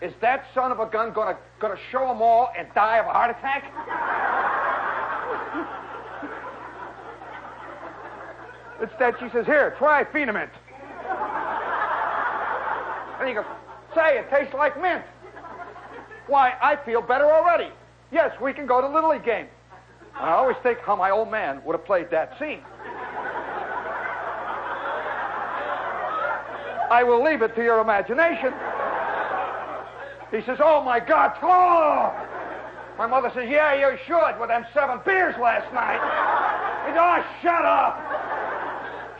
[0.00, 3.10] Is that son of a gun going to show them all and die of a
[3.10, 3.64] heart attack?
[8.80, 10.50] Instead, she says, Here, try Feen-a-mint.
[13.18, 13.44] And he goes,
[13.94, 15.04] say it tastes like mint.
[16.28, 17.70] Why, I feel better already.
[18.12, 19.48] Yes, we can go to Little League game.
[20.14, 22.60] I always think how my old man would have played that scene.
[26.90, 28.52] I will leave it to your imagination.
[30.30, 32.12] He says, Oh my God, oh!
[32.98, 36.00] My mother says, Yeah, you should with them seven beers last night.
[36.86, 38.17] He says, Oh, shut up.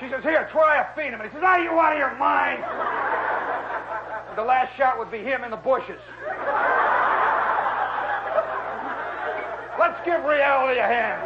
[0.00, 1.30] She says, Here, try a Feen-a-mint.
[1.30, 2.62] He says, Are you out of your mind?
[4.36, 5.98] the last shot would be him in the bushes.
[9.78, 11.22] Let's give reality a hand.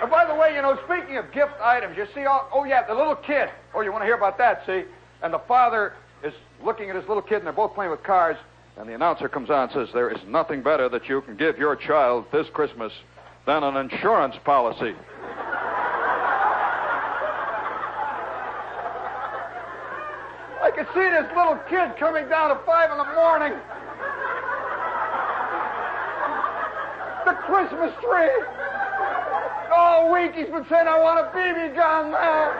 [0.00, 2.86] And by the way, you know, speaking of gift items, you see, all, oh yeah,
[2.86, 3.48] the little kid.
[3.74, 4.62] Oh, you want to hear about that?
[4.64, 4.84] See,
[5.22, 6.32] and the father is
[6.64, 8.36] looking at his little kid, and they're both playing with cars.
[8.78, 11.58] And the announcer comes on and says, "There is nothing better that you can give
[11.58, 12.92] your child this Christmas
[13.44, 14.94] than an insurance policy.
[20.62, 23.54] I could see this little kid coming down at five in the morning.
[27.24, 28.36] The Christmas tree.
[29.72, 32.52] All week he's been saying, I want a BB gun now.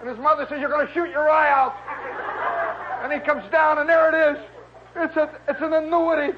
[0.00, 1.74] And his mother says, You're going to shoot your eye out.
[3.02, 4.44] And he comes down, and there it is.
[4.96, 6.36] It's, a, it's an annuity.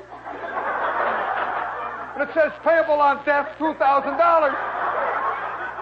[2.14, 3.78] And it says payable on death, $2,000.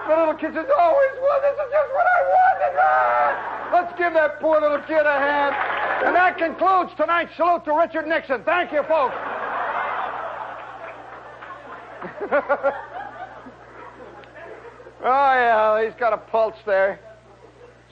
[0.07, 2.77] The little kid says, oh, well, this is just what I wanted.
[2.79, 3.69] Ah!
[3.73, 5.55] Let's give that poor little kid a hand.
[6.05, 8.43] And that concludes tonight's salute to Richard Nixon.
[8.43, 9.15] Thank you, folks.
[15.03, 16.99] oh, yeah, he's got a pulse there.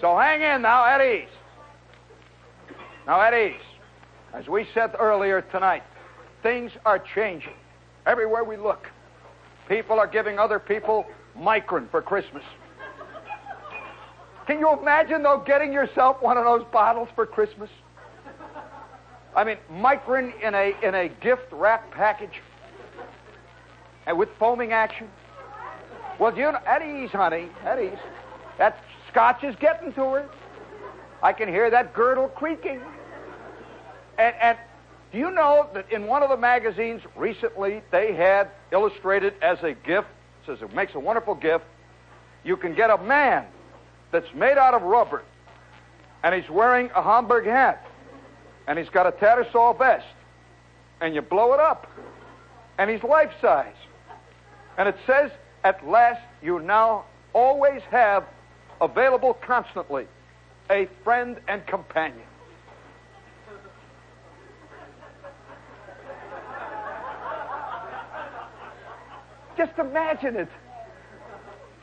[0.01, 1.27] So hang in now, at ease.
[3.05, 3.68] Now, at ease.
[4.33, 5.83] As we said earlier tonight,
[6.43, 7.53] things are changing.
[8.05, 8.87] Everywhere we look,
[9.67, 11.05] people are giving other people
[11.37, 12.43] Micrin for Christmas.
[14.45, 17.69] Can you imagine, though, getting yourself one of those bottles for Christmas?
[19.35, 22.41] I mean, Micrin in a, in a gift wrap package
[24.07, 25.07] and with foaming action.
[26.19, 27.99] Well, you know, at ease, honey, at ease.
[28.57, 30.29] That scotch is getting to her.
[31.21, 32.81] I can hear that girdle creaking.
[34.19, 34.57] And, and
[35.11, 39.73] do you know that in one of the magazines recently they had illustrated as a
[39.73, 40.07] gift,
[40.45, 41.65] says it makes a wonderful gift,
[42.43, 43.45] you can get a man
[44.11, 45.23] that's made out of rubber,
[46.21, 47.87] and he's wearing a Homburg hat,
[48.67, 50.05] and he's got a Tattersall vest,
[51.01, 51.89] and you blow it up,
[52.77, 53.73] and he's life size.
[54.77, 55.31] And it says,
[55.63, 58.25] at last, you now always have
[58.81, 60.07] available constantly
[60.69, 62.21] a friend and companion.
[69.59, 70.47] Just imagine it.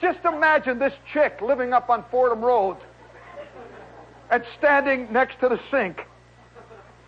[0.00, 2.78] Just imagine this chick living up on Fordham Road
[4.30, 6.00] and standing next to the sink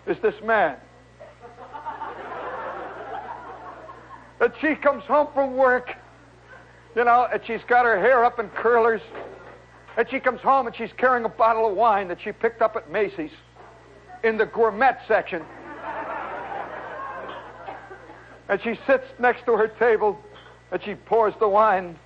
[0.07, 0.77] is this man.
[4.43, 5.95] And she comes home from work,
[6.95, 9.01] you know, and she's got her hair up in curlers.
[9.97, 12.77] And she comes home and she's carrying a bottle of wine that she picked up
[12.77, 13.33] at Macy's
[14.23, 15.43] in the gourmet section.
[18.51, 20.19] And she sits next to her table
[20.71, 21.99] and she pours the wine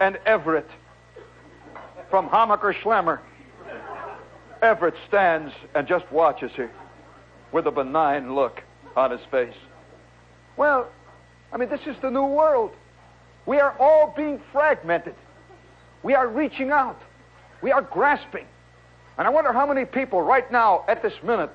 [0.00, 0.68] and Everett
[2.10, 3.20] from Hammacher Schlemmer.
[4.62, 6.70] Everett stands and just watches her
[7.52, 8.62] with a benign look
[8.96, 9.54] on his face.
[10.56, 10.88] Well,
[11.52, 12.72] I mean, this is the new world.
[13.46, 15.14] We are all being fragmented.
[16.02, 17.00] We are reaching out.
[17.62, 18.46] We are grasping.
[19.16, 21.50] And I wonder how many people right now, at this minute,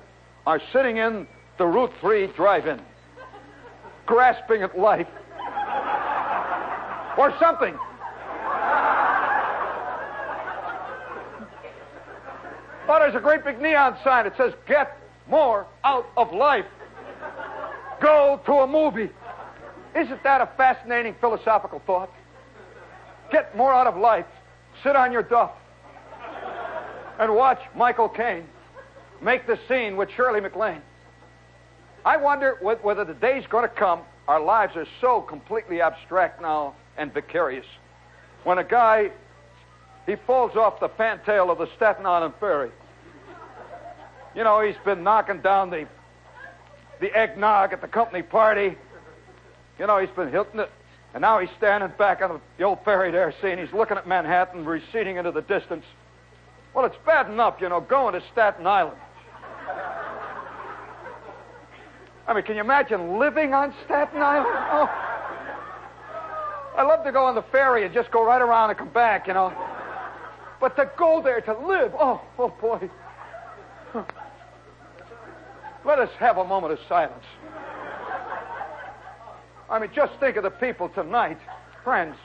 [0.46, 1.26] are sitting in
[1.58, 2.80] the Route 3 drive in,
[4.06, 5.06] grasping at life
[7.16, 7.76] or something.
[12.86, 14.26] But there's a great big neon sign.
[14.26, 14.98] It says, Get
[15.28, 16.66] more out of life.
[18.00, 19.10] Go to a movie.
[19.96, 22.10] Isn't that a fascinating philosophical thought?
[23.30, 24.26] Get more out of life.
[24.82, 25.52] Sit on your duff
[27.18, 28.46] and watch Michael Caine
[29.20, 30.82] make the scene with Shirley MacLaine.
[32.04, 36.74] I wonder whether the day's going to come, our lives are so completely abstract now
[36.96, 37.66] and vicarious.
[38.44, 39.10] When a guy,
[40.06, 42.70] he falls off the fantail of the Staten Island ferry.
[44.34, 45.86] You know, he's been knocking down the,
[47.00, 48.76] the eggnog at the company party.
[49.78, 50.70] You know, he's been hitting it.
[51.14, 54.64] And now he's standing back on the old ferry there, seeing he's looking at Manhattan
[54.64, 55.84] receding into the distance.
[56.74, 58.98] Well, it's bad enough, you know, going to Staten Island.
[62.26, 64.56] I mean, can you imagine living on Staten Island?
[64.72, 65.13] Oh.
[66.76, 69.28] I love to go on the ferry and just go right around and come back,
[69.28, 69.52] you know.
[70.60, 72.90] But to go there to live, oh, oh boy.
[75.84, 77.24] Let us have a moment of silence.
[79.70, 81.38] I mean, just think of the people tonight,
[81.84, 82.16] friends,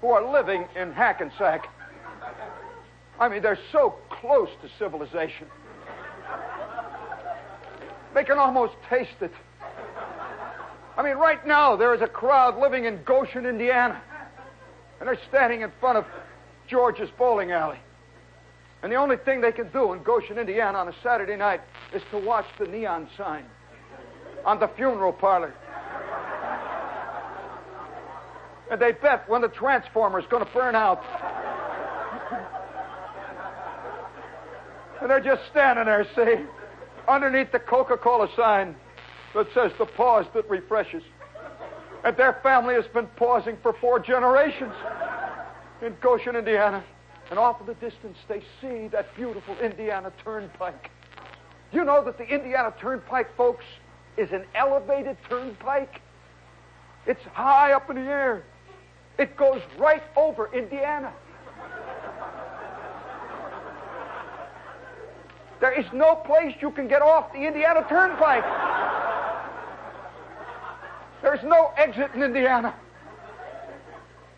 [0.00, 1.68] who are living in Hackensack.
[3.18, 5.46] I mean, they're so close to civilization.
[8.14, 9.32] They can almost taste it.
[10.96, 14.00] I mean, right now, there is a crowd living in Goshen, Indiana,
[14.98, 16.04] and they're standing in front of
[16.68, 17.78] George's bowling alley.
[18.82, 21.60] And the only thing they can do in Goshen, Indiana on a Saturday night
[21.92, 23.44] is to watch the neon sign
[24.44, 25.54] on the funeral parlor.
[28.70, 31.02] And they bet when the transformer is going to burn out.
[35.00, 36.44] And they're just standing there, see,
[37.08, 38.76] underneath the Coca Cola sign
[39.34, 41.02] that says the pause that refreshes.
[42.04, 44.72] And their family has been pausing for four generations
[45.82, 46.82] in Goshen, Indiana.
[47.30, 50.90] And off in the distance, they see that beautiful Indiana Turnpike.
[51.72, 53.64] You know that the Indiana Turnpike, folks,
[54.16, 56.00] is an elevated turnpike?
[57.06, 58.42] It's high up in the air.
[59.18, 61.12] It goes right over Indiana.
[65.60, 68.79] There is no place you can get off the Indiana Turnpike.
[71.22, 72.74] There's no exit in Indiana.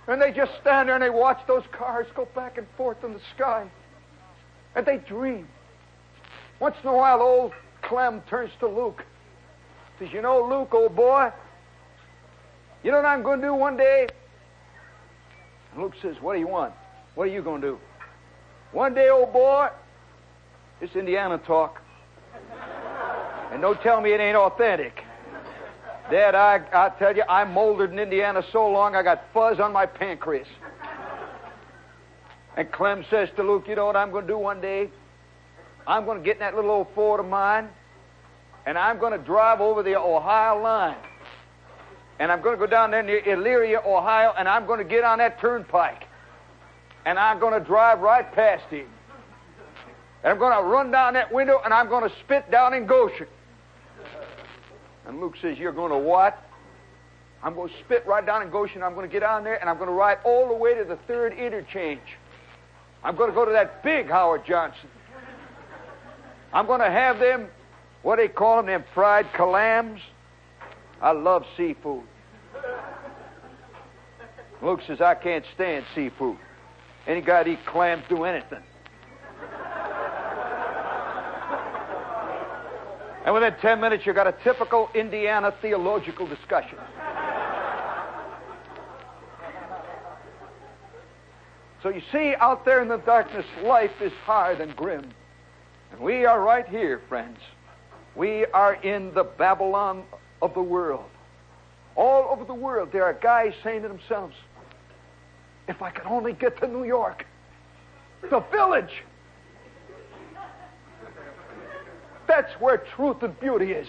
[0.08, 3.12] And they just stand there and they watch those cars go back and forth in
[3.12, 3.70] the sky.
[4.74, 5.46] And they dream.
[6.58, 7.52] Once in a while, old
[7.82, 9.04] Clem turns to Luke.
[9.98, 11.30] Says, You know, Luke, old boy,
[12.82, 14.08] you know what I'm going to do one day?
[15.72, 16.74] And Luke says, What do you want?
[17.14, 17.78] What are you going to do?
[18.72, 19.68] One day, old boy,
[20.80, 21.80] it's Indiana talk.
[23.52, 25.04] And don't tell me it ain't authentic.
[26.12, 29.72] Dad, I, I tell you, I molded in Indiana so long I got fuzz on
[29.72, 30.46] my pancreas.
[32.54, 34.90] And Clem says to Luke, you know what I'm going to do one day?
[35.86, 37.66] I'm going to get in that little old Ford of mine,
[38.66, 40.98] and I'm going to drive over the Ohio line.
[42.18, 45.04] and I'm going to go down there near Elyria, Ohio, and I'm going to get
[45.04, 46.04] on that turnpike.
[47.06, 48.86] And I'm going to drive right past him.
[50.22, 52.84] And I'm going to run down that window, and I'm going to spit down in
[52.84, 53.28] Goshen.
[55.06, 56.38] And Luke says, You're going to what?
[57.42, 58.82] I'm going to spit right down in Goshen.
[58.82, 60.84] I'm going to get on there, and I'm going to ride all the way to
[60.84, 62.00] the third interchange.
[63.02, 64.88] I'm going to go to that big Howard Johnson.
[66.52, 67.48] I'm going to have them,
[68.02, 70.00] what do they call them, them fried clams.
[71.00, 72.04] I love seafood.
[74.62, 76.36] Luke says, I can't stand seafood.
[77.08, 78.62] Any guy that eats clams do anything.
[83.24, 86.78] And within 10 minutes, you've got a typical Indiana theological discussion.
[91.82, 95.04] So you see, out there in the darkness, life is hard and grim.
[95.90, 97.38] And we are right here, friends.
[98.14, 100.04] We are in the Babylon
[100.40, 101.08] of the world.
[101.96, 104.34] All over the world, there are guys saying to themselves,
[105.68, 107.26] if I could only get to New York,
[108.30, 109.02] the village.
[112.34, 113.86] That's where truth and beauty is.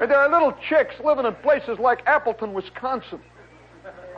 [0.00, 3.20] And there are little chicks living in places like Appleton, Wisconsin.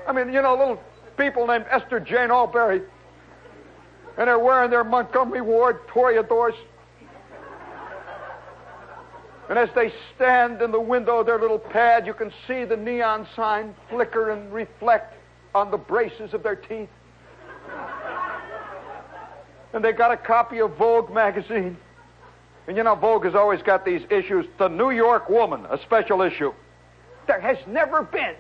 [0.07, 0.81] I mean, you know, little
[1.16, 2.83] people named Esther Jane Alberry.
[4.16, 6.55] And they're wearing their Montgomery Ward toreadors.
[9.49, 12.76] And as they stand in the window of their little pad, you can see the
[12.76, 15.16] neon sign flicker and reflect
[15.53, 16.91] on the braces of their teeth.
[19.72, 21.76] And they got a copy of Vogue magazine.
[22.69, 24.45] And you know, Vogue has always got these issues.
[24.59, 26.53] The New York Woman, a special issue.
[27.27, 28.35] There has never been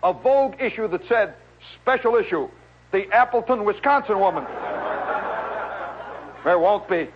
[0.00, 1.34] a Vogue issue that said,
[1.82, 2.48] special issue,
[2.92, 4.44] the Appleton, Wisconsin woman.
[6.44, 7.08] there won't be.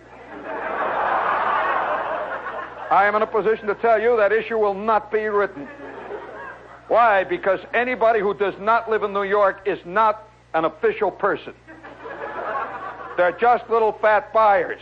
[2.91, 5.65] I am in a position to tell you that issue will not be written.
[6.89, 7.23] Why?
[7.23, 11.53] Because anybody who does not live in New York is not an official person.
[13.15, 14.81] They're just little fat buyers.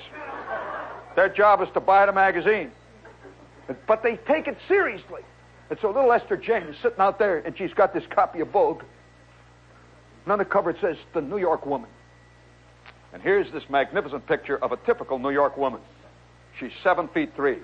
[1.16, 2.72] Their job is to buy the magazine.
[3.88, 5.22] But they take it seriously.
[5.70, 8.49] And so little Esther Jane is sitting out there, and she's got this copy of
[8.49, 8.84] Vogue.
[10.26, 11.89] And on the cover it says, The New York Woman.
[13.14, 15.82] And here's this magnificent picture of a typical New York woman.
[16.59, 17.59] She's seven feet three.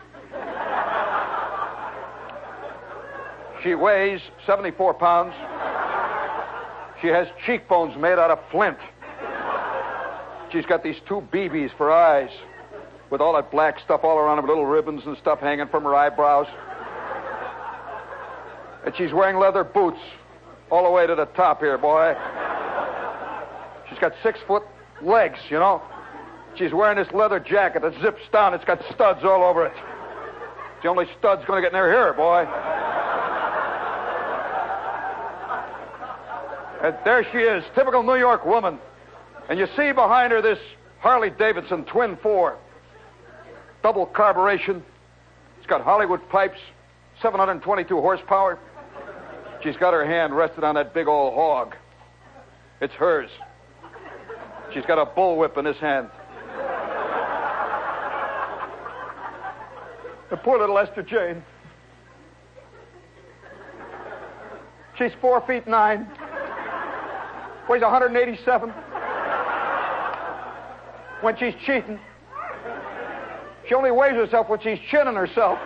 [3.63, 5.33] She weighs 74 pounds.
[7.01, 8.77] She has cheekbones made out of flint.
[10.51, 12.29] She's got these two BBs for eyes
[13.09, 15.95] with all that black stuff all around her, little ribbons and stuff hanging from her
[15.95, 16.47] eyebrows.
[18.85, 19.99] And she's wearing leather boots
[20.69, 22.15] all the way to the top here, boy.
[23.89, 24.63] She's got six foot
[25.01, 25.81] legs, you know.
[26.57, 28.53] She's wearing this leather jacket that zips down.
[28.53, 29.73] It's got studs all over it.
[29.75, 32.45] It's the only stud's going to get near her hair, boy.
[36.83, 38.79] And there she is, typical New York woman.
[39.49, 40.59] And you see behind her this
[40.99, 42.57] Harley Davidson twin four,
[43.87, 44.81] double carburation.
[45.57, 46.59] It's got Hollywood pipes,
[47.21, 48.59] 722 horsepower.
[49.63, 51.73] She's got her hand rested on that big old hog.
[52.81, 53.29] It's hers.
[54.73, 56.09] She's got a bullwhip in his hand.
[60.31, 61.41] The poor little Esther Jane.
[64.97, 66.09] She's four feet nine
[67.69, 68.69] weighs 187.
[71.21, 72.01] When she's cheating,
[73.67, 75.59] she only weighs herself when she's chinning herself.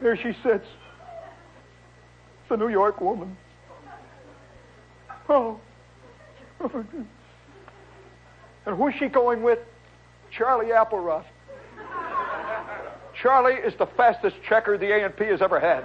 [0.00, 0.66] There she sits,
[2.48, 3.36] the New York woman.
[5.28, 5.60] Oh.
[6.60, 6.84] oh
[8.66, 9.58] and who's she going with?
[10.30, 11.24] Charlie Appleroth.
[13.20, 15.84] Charlie is the fastest checker the A&P has ever had.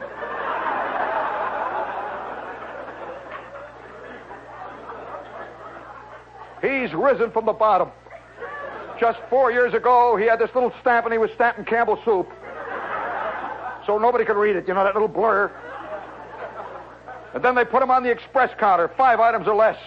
[6.93, 7.89] Risen from the bottom.
[8.99, 12.31] Just four years ago, he had this little stamp and he was stamping Campbell soup.
[13.85, 15.51] So nobody could read it, you know, that little blur.
[17.33, 19.77] And then they put him on the express counter, five items or less.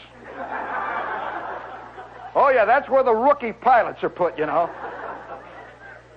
[2.35, 4.69] Oh, yeah, that's where the rookie pilots are put, you know.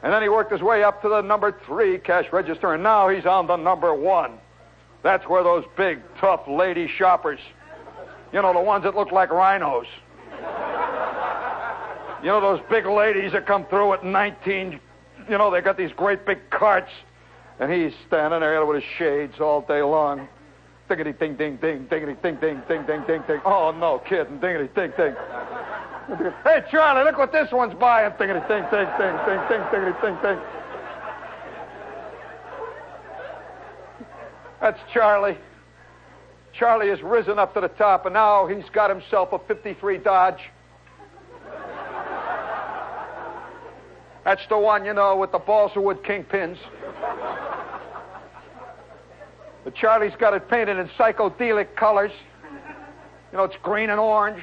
[0.04, 3.08] And then he worked his way up to the number three cash register, and now
[3.10, 4.40] he's on the number one.
[5.02, 7.40] That's where those big, tough lady shoppers,
[8.34, 9.88] you know, the ones that look like rhinos.
[12.22, 14.80] You know, those big ladies that come through at 19,
[15.30, 16.92] you know, they got these great big carts.
[17.60, 20.28] And he's standing there with his shades all day long.
[20.90, 23.42] Dingity ding ding ding, dingity ding ding ding ding ding ding.
[23.46, 25.16] Oh, no kidding, dingity ding ding.
[26.44, 28.12] hey, Charlie, look what this one's buying.
[28.14, 30.40] Thingity ting, ting, ting, ting, ting, thingity ting, ting.
[34.62, 35.38] That's Charlie.
[36.54, 40.42] Charlie has risen up to the top, and now he's got himself a 53 Dodge.
[44.26, 46.58] That's the one, you know, with the balsa wood kingpins.
[49.64, 52.12] But Charlie's got it painted in psychedelic colors.
[53.32, 54.42] You know, it's green and orange.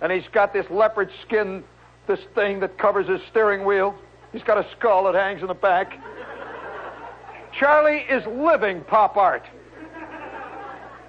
[0.00, 1.64] And he's got this leopard skin,
[2.06, 3.94] this thing that covers his steering wheel.
[4.32, 5.98] He's got a skull that hangs in the back.
[7.58, 9.44] Charlie is living pop art.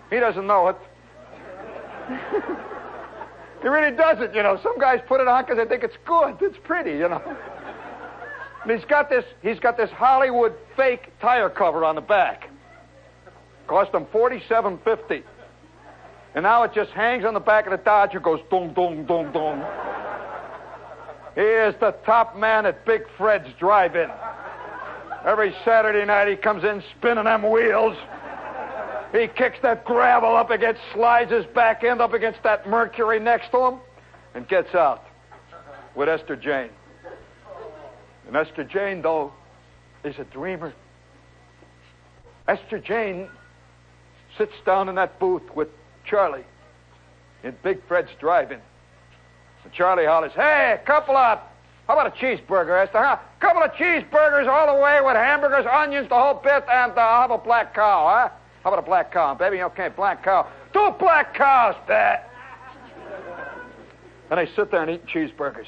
[0.10, 0.78] He doesn't know it.
[3.62, 4.58] he really doesn't, you know.
[4.64, 6.38] Some guys put it on because they think it's good.
[6.40, 7.22] It's pretty, you know.
[8.68, 12.50] He's got this he's got this Hollywood fake tire cover on the back.
[13.68, 15.24] Cost him forty-seven fifty.
[16.36, 19.06] And now it just hangs on the back of the Dodger, and goes dong dong
[19.06, 19.66] dong dong.
[21.36, 24.10] He is the top man at Big Fred's drive-in.
[25.26, 27.98] Every Saturday night he comes in spinning them wheels.
[29.12, 33.52] He kicks that gravel up against, slides his back end up against that Mercury next
[33.52, 33.80] to him,
[34.36, 35.06] and gets out
[35.96, 36.70] with Esther Jane.
[38.28, 39.32] And Esther Jane, though,
[40.04, 40.74] is a dreamer.
[42.48, 43.30] Esther Jane
[44.38, 45.70] sits down in that booth with
[46.06, 46.44] Charlie
[47.44, 48.60] in Big Fred's drive-in.
[49.64, 51.40] And Charlie hollers, Hey, a couple of,
[51.88, 53.18] how about a cheeseburger, Esther, huh?
[53.40, 57.34] Couple of cheeseburgers all the way with hamburgers, onions, the whole bit, and uh, how
[57.34, 58.30] a black cow, huh?
[58.64, 59.34] How about a black cow?
[59.36, 60.48] Baby, okay, black cow.
[60.74, 62.30] Two black cows, Pat.
[64.30, 65.68] And they sit there and eat cheeseburgers.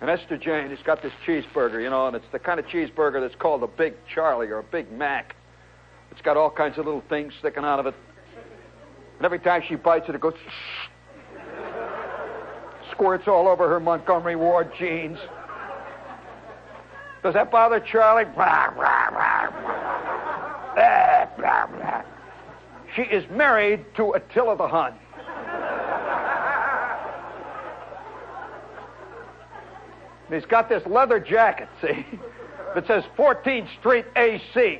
[0.00, 3.20] And Esther Jane he's got this cheeseburger, you know, and it's the kind of cheeseburger
[3.20, 5.36] that's called a Big Charlie or a Big Mac.
[6.10, 7.94] It's got all kinds of little things sticking out of it.
[9.18, 10.34] And every time she bites it, it goes
[12.90, 15.18] squirts all over her Montgomery Ward jeans.
[17.22, 18.24] Does that bother Charlie?
[20.76, 21.26] Eh,
[22.94, 24.94] she is married to Attila the Hun.
[30.30, 32.06] And he's got this leather jacket, see,
[32.76, 34.78] that says 14th Street AC.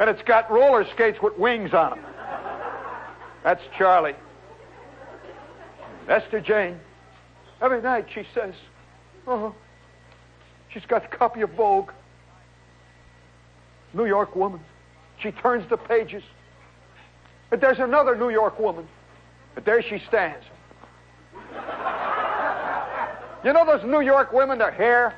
[0.00, 2.06] And it's got roller skates with wings on them.
[3.44, 4.14] That's Charlie.
[6.08, 6.80] Esther Jane.
[7.60, 8.54] Every night she says,
[9.26, 9.54] oh,
[10.72, 11.90] she's got a copy of Vogue.
[13.92, 14.60] New York woman.
[15.20, 16.22] She turns the pages.
[17.50, 18.88] But there's another New York woman.
[19.54, 20.44] But there she stands.
[23.44, 25.14] You know those New York women, their hair?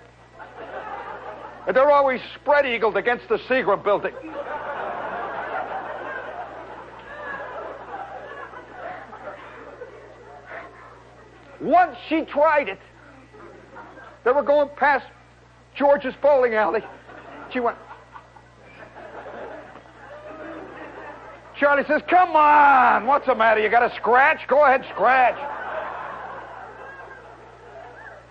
[1.67, 4.13] And they're always spread eagled against the Seagram building.
[11.61, 12.79] Once she tried it.
[14.25, 15.07] They were going past
[15.75, 16.81] George's bowling alley.
[17.53, 17.77] She went.
[21.59, 23.61] Charlie says, Come on, what's the matter?
[23.61, 24.41] You got a scratch?
[24.49, 25.39] Go ahead, scratch.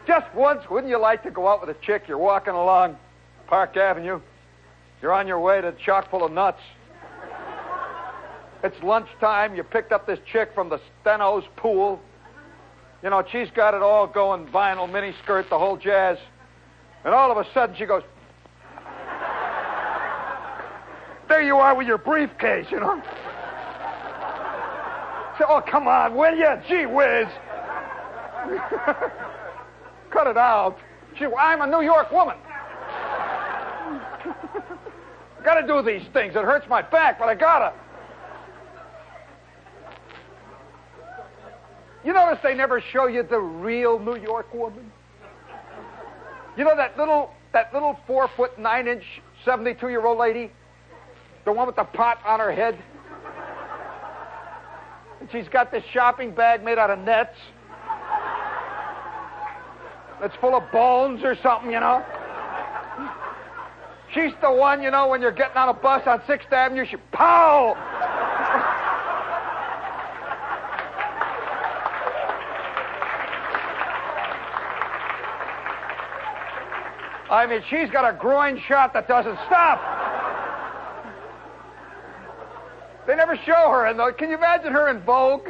[0.10, 2.05] Just once, wouldn't you like to go out with a chick?
[2.07, 2.97] You're walking along
[3.45, 4.20] Park Avenue.
[5.03, 6.62] You're on your way to a chock full of nuts.
[8.64, 9.53] It's lunchtime.
[9.53, 12.01] You picked up this chick from the Steno's pool.
[13.03, 16.18] You know, she's got it all going vinyl, miniskirt, the whole jazz.
[17.05, 18.01] And all of a sudden she goes,
[21.28, 22.99] There you are with your briefcase, you know.
[25.38, 26.49] Say, oh, come on, will you?
[26.68, 27.28] Gee whiz.
[30.12, 30.78] Cut it out.
[31.18, 32.38] She, I'm a New York woman.
[35.43, 36.36] gotta do these things.
[36.36, 37.74] It hurts my back, but I gotta.
[42.03, 44.91] You notice they never show you the real New York woman?
[46.57, 49.03] You know that little that little four foot nine inch,
[49.45, 50.51] seventy two year old lady?
[51.45, 52.78] The one with the pot on her head?
[55.20, 57.38] And she's got this shopping bag made out of nets
[60.20, 62.03] that's full of bones or something, you know.
[64.13, 66.97] She's the one, you know, when you're getting on a bus on 6th Avenue, she
[67.11, 67.76] pow!
[77.32, 79.80] I mean, she's got a groin shot that doesn't stop.
[83.05, 84.11] They never show her in the.
[84.17, 85.47] Can you imagine her in Vogue?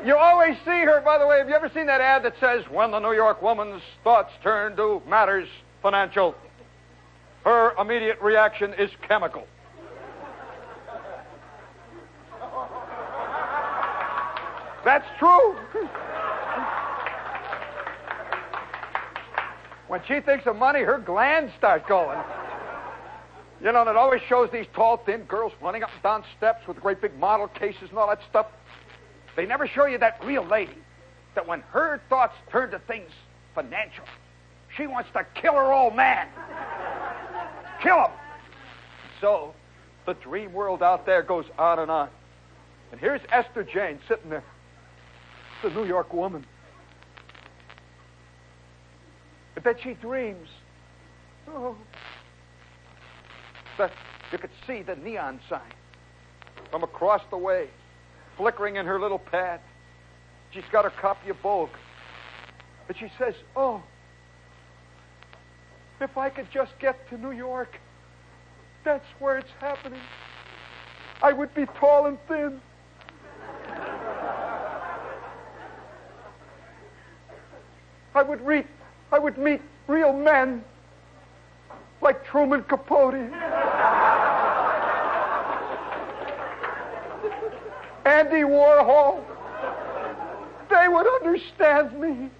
[0.05, 1.38] You always see her, by the way.
[1.38, 4.74] Have you ever seen that ad that says, when the New York woman's thoughts turn
[4.76, 5.46] to matters
[5.82, 6.34] financial,
[7.44, 9.46] her immediate reaction is chemical?
[14.84, 15.57] That's true.
[19.88, 22.18] when she thinks of money, her glands start going.
[23.62, 26.66] You know, and it always shows these tall, thin girls running up and down steps
[26.66, 28.46] with great big model cases and all that stuff.
[29.41, 30.76] They never show you that real lady
[31.34, 33.11] that when her thoughts turn to things
[33.55, 34.05] financial,
[34.76, 36.28] she wants to kill her old man.
[37.82, 38.11] kill him.
[39.18, 39.55] So,
[40.05, 42.11] the dream world out there goes on and on.
[42.93, 44.45] And here's Esther Jane sitting there,
[45.62, 46.45] the New York woman.
[49.55, 50.51] But then she dreams.
[51.49, 51.74] Oh,
[53.78, 53.91] that
[54.32, 55.62] you could see the neon sign
[56.70, 57.70] from across the way,
[58.36, 59.60] flickering in her little pad.
[60.50, 61.70] She's got her copy of Vogue.
[62.88, 63.82] And she says, Oh,
[66.00, 67.78] if I could just get to New York,
[68.84, 70.00] that's where it's happening.
[71.22, 72.60] I would be tall and thin.
[78.14, 78.66] I would read,
[79.12, 80.64] I would meet real men
[82.00, 83.14] like Truman Capote.
[88.05, 89.22] Andy Warhol.
[90.68, 92.30] They would understand me.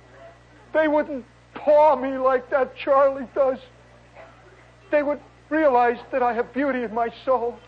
[0.73, 3.59] They wouldn't paw me like that Charlie does.
[4.91, 7.59] They would realize that I have beauty in my soul.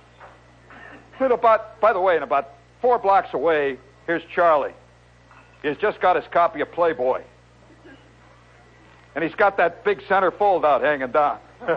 [1.19, 2.49] And about, by the way, in about
[2.81, 4.75] four blocks away, here's Charlie.
[5.63, 7.23] He's just got his copy of Playboy.
[9.15, 11.39] And he's got that big center fold out hanging down.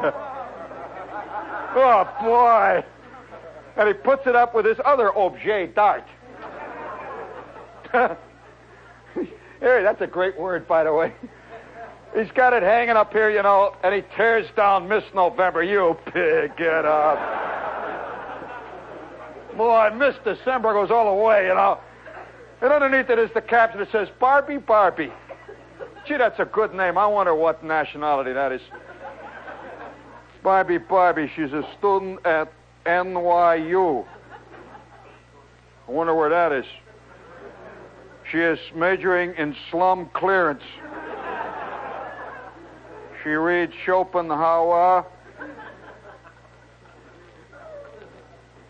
[1.76, 2.84] oh, boy.
[3.78, 6.05] And he puts it up with his other objet d'art.
[9.59, 11.13] Harry, that's a great word, by the way.
[12.15, 15.61] He's got it hanging up here, you know, and he tears down Miss November.
[15.63, 17.19] You pig, get up.
[19.57, 21.80] Boy, Miss December goes all the way, you know.
[22.61, 25.11] And underneath it is the caption that says, Barbie, Barbie.
[26.07, 26.97] Gee, that's a good name.
[26.97, 28.61] I wonder what nationality that is.
[30.41, 31.32] Barbie, Barbie.
[31.36, 32.51] She's a student at
[32.86, 34.05] NYU.
[35.88, 36.65] I wonder where that is.
[38.31, 40.63] She is majoring in slum clearance.
[43.23, 44.27] She reads Schopenhauer.
[44.27, 45.05] The Hawa.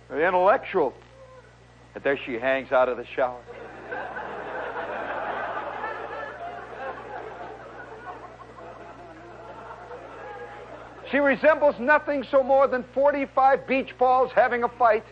[0.10, 0.94] The intellectual.
[1.94, 3.42] And there she hangs out of the shower.
[11.16, 15.06] She resembles nothing so more than 45 beach balls having a fight,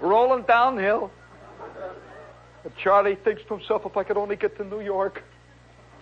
[0.00, 1.12] rolling downhill.
[2.64, 5.22] And Charlie thinks to himself, if I could only get to New York.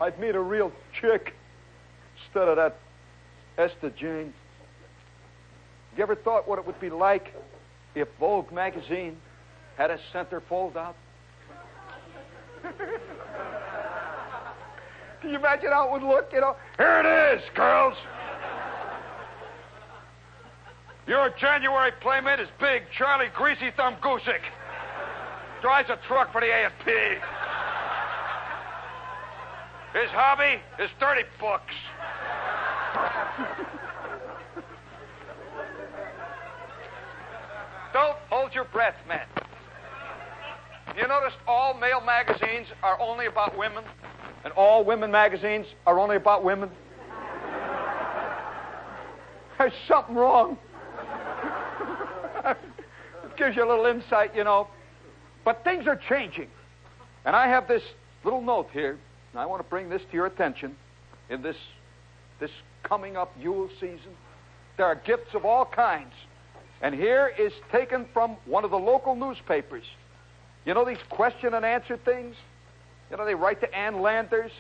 [0.00, 1.34] I'd meet a real chick
[2.24, 2.78] instead of that
[3.58, 4.32] Esther Jane.
[5.94, 7.34] You ever thought what it would be like
[7.94, 9.18] if Vogue magazine
[9.76, 10.96] had a center fold out?
[15.22, 16.32] Can you imagine how it would look?
[16.32, 17.94] You know, here it is, girls.
[21.06, 24.42] Your January playmate is big Charlie Greasy Thumb Guzik.
[25.60, 26.90] Drives a truck for the A&P.
[29.96, 31.72] His hobby is dirty books.
[37.92, 39.26] Don't hold your breath, men.
[40.96, 43.84] You notice all male magazines are only about women,
[44.44, 46.70] and all women magazines are only about women?
[49.58, 50.58] There's something wrong.
[52.44, 54.68] it gives you a little insight, you know.
[55.44, 56.48] But things are changing.
[57.24, 57.82] And I have this
[58.24, 58.98] little note here
[59.32, 60.76] and I want to bring this to your attention
[61.30, 61.56] in this,
[62.38, 62.50] this
[62.82, 64.12] coming up Yule season.
[64.76, 66.12] There are gifts of all kinds.
[66.82, 69.84] And here is taken from one of the local newspapers.
[70.66, 72.36] You know these question and answer things?
[73.12, 74.52] You know, they write to Ann Landers.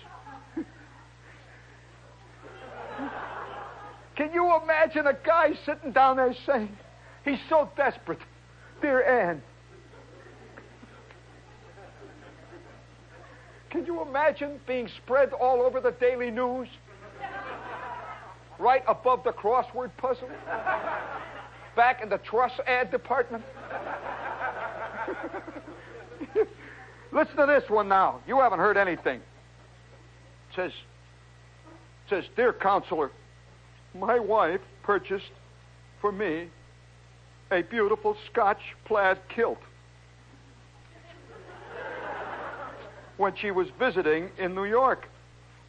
[4.14, 6.76] Can you imagine a guy sitting down there saying,
[7.24, 8.18] he's so desperate,
[8.82, 9.42] Dear Ann,
[13.70, 16.68] Can you imagine being spread all over the daily news?
[18.58, 20.28] Right above the crossword puzzle?
[21.74, 23.44] Back in the trust ad department?
[27.12, 28.20] Listen to this one now.
[28.26, 29.20] You haven't heard anything.
[29.20, 33.10] It says, it says, Dear counselor,
[33.94, 35.30] my wife purchased
[36.00, 36.48] for me
[37.50, 39.58] a beautiful Scotch plaid kilt.
[43.22, 45.06] when she was visiting in New York.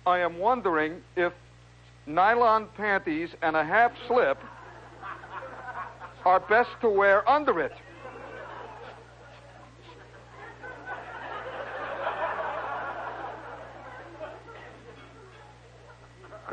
[0.08, 1.34] I am wondering if
[2.08, 4.40] nylon panties and a half slip
[6.26, 7.74] are best to wear under it.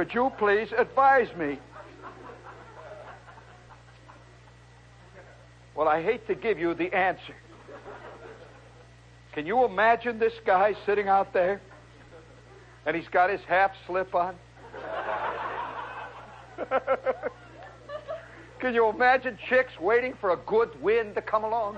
[0.01, 1.59] Could you please advise me?
[5.74, 7.34] Well, I hate to give you the answer.
[9.34, 11.61] Can you imagine this guy sitting out there
[12.86, 14.36] and he's got his half slip on?
[18.59, 21.76] Can you imagine chicks waiting for a good wind to come along?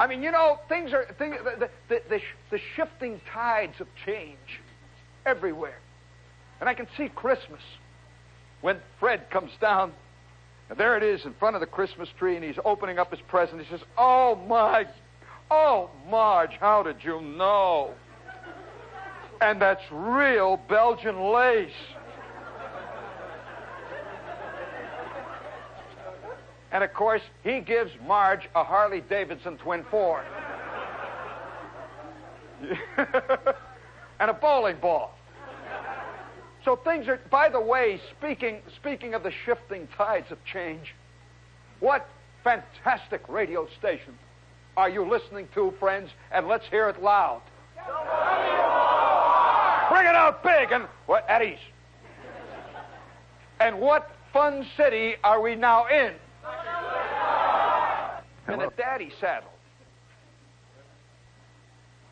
[0.00, 2.20] I mean, you know, things are things, the, the, the,
[2.50, 4.38] the shifting tides of change
[5.26, 5.78] everywhere.
[6.58, 7.60] And I can see Christmas
[8.62, 9.92] when Fred comes down,
[10.70, 13.20] and there it is in front of the Christmas tree, and he's opening up his
[13.28, 13.60] present.
[13.60, 14.86] He says, Oh, my,
[15.50, 17.92] oh, Marge, how did you know?
[19.42, 21.68] And that's real Belgian lace.
[26.72, 30.24] And of course, he gives Marge a Harley Davidson Twin Four.
[34.20, 35.14] and a bowling ball.
[36.64, 40.94] So things are, by the way, speaking, speaking of the shifting tides of change,
[41.80, 42.06] what
[42.44, 44.14] fantastic radio station
[44.76, 46.10] are you listening to, friends?
[46.30, 47.40] And let's hear it loud.
[49.90, 51.58] Bring it out big and what at ease.
[53.58, 56.12] And what fun city are we now in?
[58.52, 59.50] In a daddy saddle.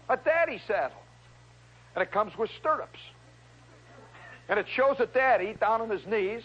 [0.09, 1.03] A daddy saddle.
[1.95, 2.99] And it comes with stirrups.
[4.49, 6.43] And it shows a daddy down on his knees.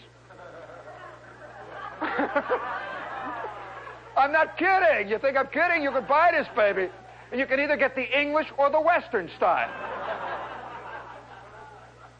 [4.16, 5.08] I'm not kidding.
[5.08, 5.82] You think I'm kidding?
[5.82, 6.88] You can buy this baby.
[7.30, 9.70] And you can either get the English or the Western style.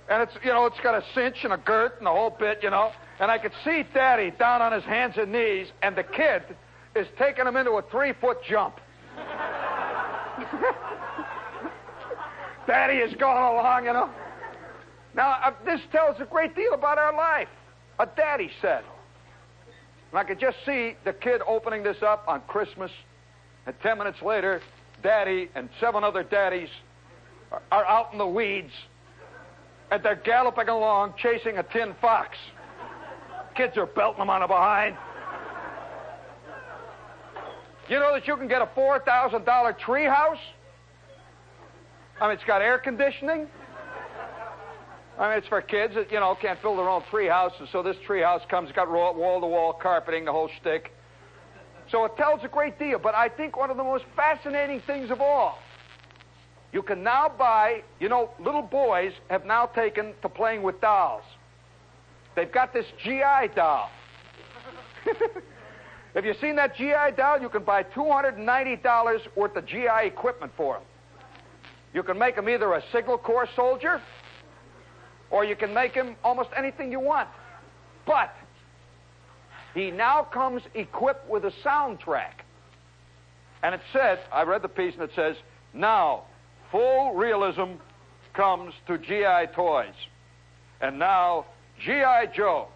[0.08, 2.62] And it's, you know, it's got a cinch and a girt and the whole bit,
[2.62, 2.92] you know.
[3.20, 6.42] And I could see Daddy down on his hands and knees, and the kid
[6.94, 8.80] is taking him into a three foot jump.
[12.66, 14.10] Daddy is going along, you know.
[15.14, 17.48] Now, uh, this tells a great deal about our life.
[17.98, 18.90] A daddy saddle.
[20.10, 22.90] And I could just see the kid opening this up on Christmas,
[23.66, 24.60] and ten minutes later,
[25.02, 26.68] Daddy and seven other daddies
[27.52, 28.72] are, are out in the weeds,
[29.90, 32.36] and they're galloping along chasing a tin fox.
[33.54, 34.96] Kids are belting them on the behind.
[37.88, 39.44] You know that you can get a $4,000
[39.80, 40.38] treehouse?
[42.20, 43.46] I mean, it's got air conditioning.
[45.18, 47.68] I mean, it's for kids that, you know, can't build their own tree house, and
[47.70, 50.92] so this tree house comes, got wall-to-wall carpeting, the whole shtick.
[51.90, 55.10] So it tells a great deal, but I think one of the most fascinating things
[55.10, 55.58] of all,
[56.72, 61.22] you can now buy, you know, little boys have now taken to playing with dolls.
[62.34, 63.90] They've got this GI doll.
[66.14, 67.40] Have you seen that GI doll?
[67.40, 70.82] You can buy $290 worth of GI equipment for them.
[71.92, 74.00] You can make him either a Signal Corps soldier
[75.30, 77.28] or you can make him almost anything you want.
[78.06, 78.32] But
[79.74, 82.42] he now comes equipped with a soundtrack.
[83.62, 85.36] And it says, I read the piece and it says,
[85.72, 86.24] now
[86.70, 87.74] full realism
[88.34, 89.94] comes to GI toys.
[90.80, 91.46] And now
[91.84, 92.26] G.I.
[92.26, 92.68] Joe,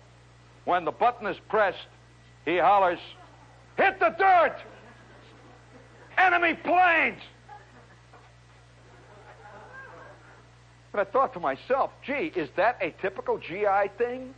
[0.65, 1.79] when the button is pressed,
[2.45, 2.99] he hollers,
[3.79, 4.57] hit the dirt!
[6.19, 7.23] Enemy planes!
[10.93, 14.35] And I thought to myself, gee, is that a typical GI thing?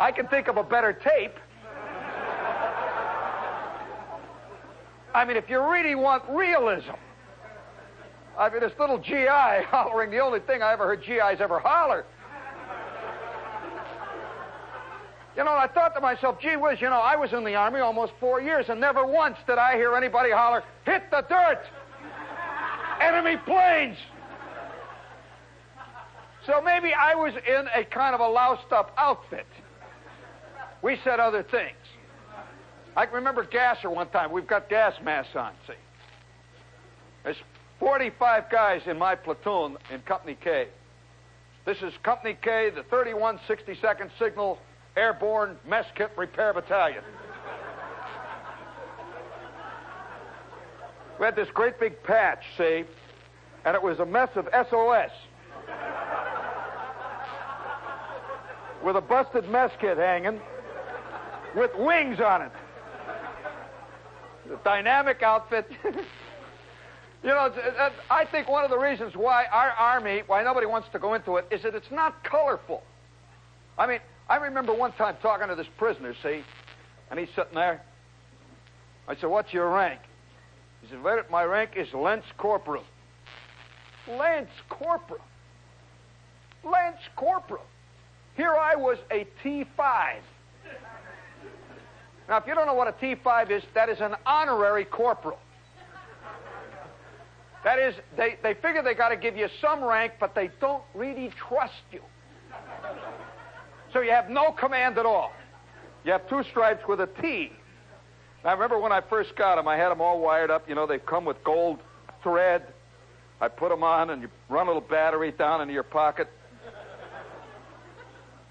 [0.00, 1.34] I can think of a better tape.
[5.12, 6.92] I mean, if you really want realism,
[8.38, 9.26] I mean, this little GI
[9.68, 12.06] hollering, the only thing I ever heard GIs ever holler.
[15.40, 17.80] You know, I thought to myself, gee whiz, you know, I was in the Army
[17.80, 21.62] almost four years, and never once did I hear anybody holler, hit the dirt!
[23.00, 23.96] Enemy planes!
[26.44, 29.46] So maybe I was in a kind of a loused up outfit.
[30.82, 31.78] We said other things.
[32.94, 34.32] I can remember Gasser one time.
[34.32, 35.72] We've got gas masks on, see.
[37.24, 37.40] There's
[37.78, 40.68] 45 guys in my platoon in Company K.
[41.64, 44.58] This is Company K, the 3162nd Signal
[44.96, 47.04] Airborne Mess Kit Repair Battalion.
[51.18, 52.84] We had this great big patch, see,
[53.64, 55.10] and it was a mess of SOS.
[58.82, 60.40] with a busted mess kit hanging
[61.54, 62.52] with wings on it.
[64.48, 65.70] The dynamic outfit.
[65.84, 67.52] you know,
[68.10, 71.36] I think one of the reasons why our Army, why nobody wants to go into
[71.36, 72.82] it, is that it's not colorful.
[73.78, 76.44] I mean, I remember one time talking to this prisoner, see,
[77.10, 77.82] and he's sitting there.
[79.08, 80.00] I said, What's your rank?
[80.82, 81.00] He said,
[81.30, 82.84] my rank is Lance Corporal.
[84.08, 85.20] Lance Corporal.
[86.64, 87.64] Lance Corporal.
[88.36, 89.66] Here I was a T5.
[92.28, 95.40] Now, if you don't know what a T5 is, that is an honorary corporal.
[97.64, 100.84] That is, they, they figure they got to give you some rank, but they don't
[100.94, 102.00] really trust you.
[103.92, 105.32] So you have no command at all.
[106.04, 107.52] You have two stripes with a T.
[108.44, 110.68] I remember when I first got them, I had them all wired up.
[110.68, 111.80] You know, they come with gold
[112.22, 112.62] thread.
[113.40, 116.28] I put them on, and you run a little battery down into your pocket.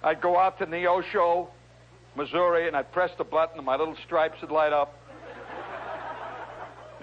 [0.04, 1.48] I'd go out to Neosho,
[2.16, 5.00] Missouri, and I'd press the button, and my little stripes would light up.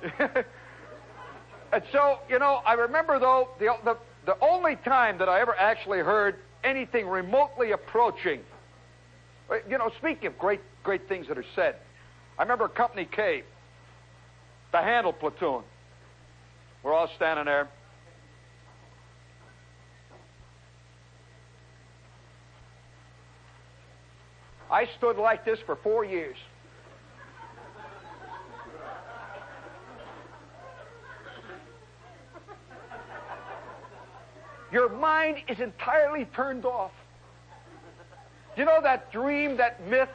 [1.73, 5.55] and so, you know, I remember, though, the, the, the only time that I ever
[5.57, 8.41] actually heard anything remotely approaching,
[9.49, 11.77] uh, you know, speaking of great, great things that are said,
[12.39, 13.45] I remember Company K,
[14.73, 15.63] the Handle Platoon.
[16.83, 17.69] We're all standing there.
[24.71, 26.37] I stood like this for four years.
[34.77, 36.91] Your mind is entirely turned off.
[38.59, 40.11] You know that dream, that myth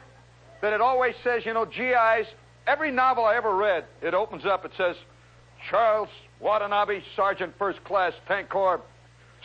[0.60, 2.28] that it always says, you know, GIs,
[2.68, 4.94] every novel I ever read, it opens up, it says,
[5.68, 8.80] Charles Watanabe, Sergeant First Class Tank Corps,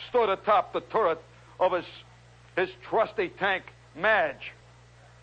[0.08, 1.20] stood atop the turret
[1.60, 1.86] of his,
[2.56, 3.64] his trusty tank,
[3.96, 4.54] Madge.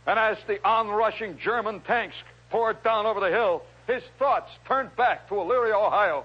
[0.08, 2.16] And as the onrushing German tanks
[2.50, 6.24] poured down over the hill, his thoughts turned back to Elyria, Ohio.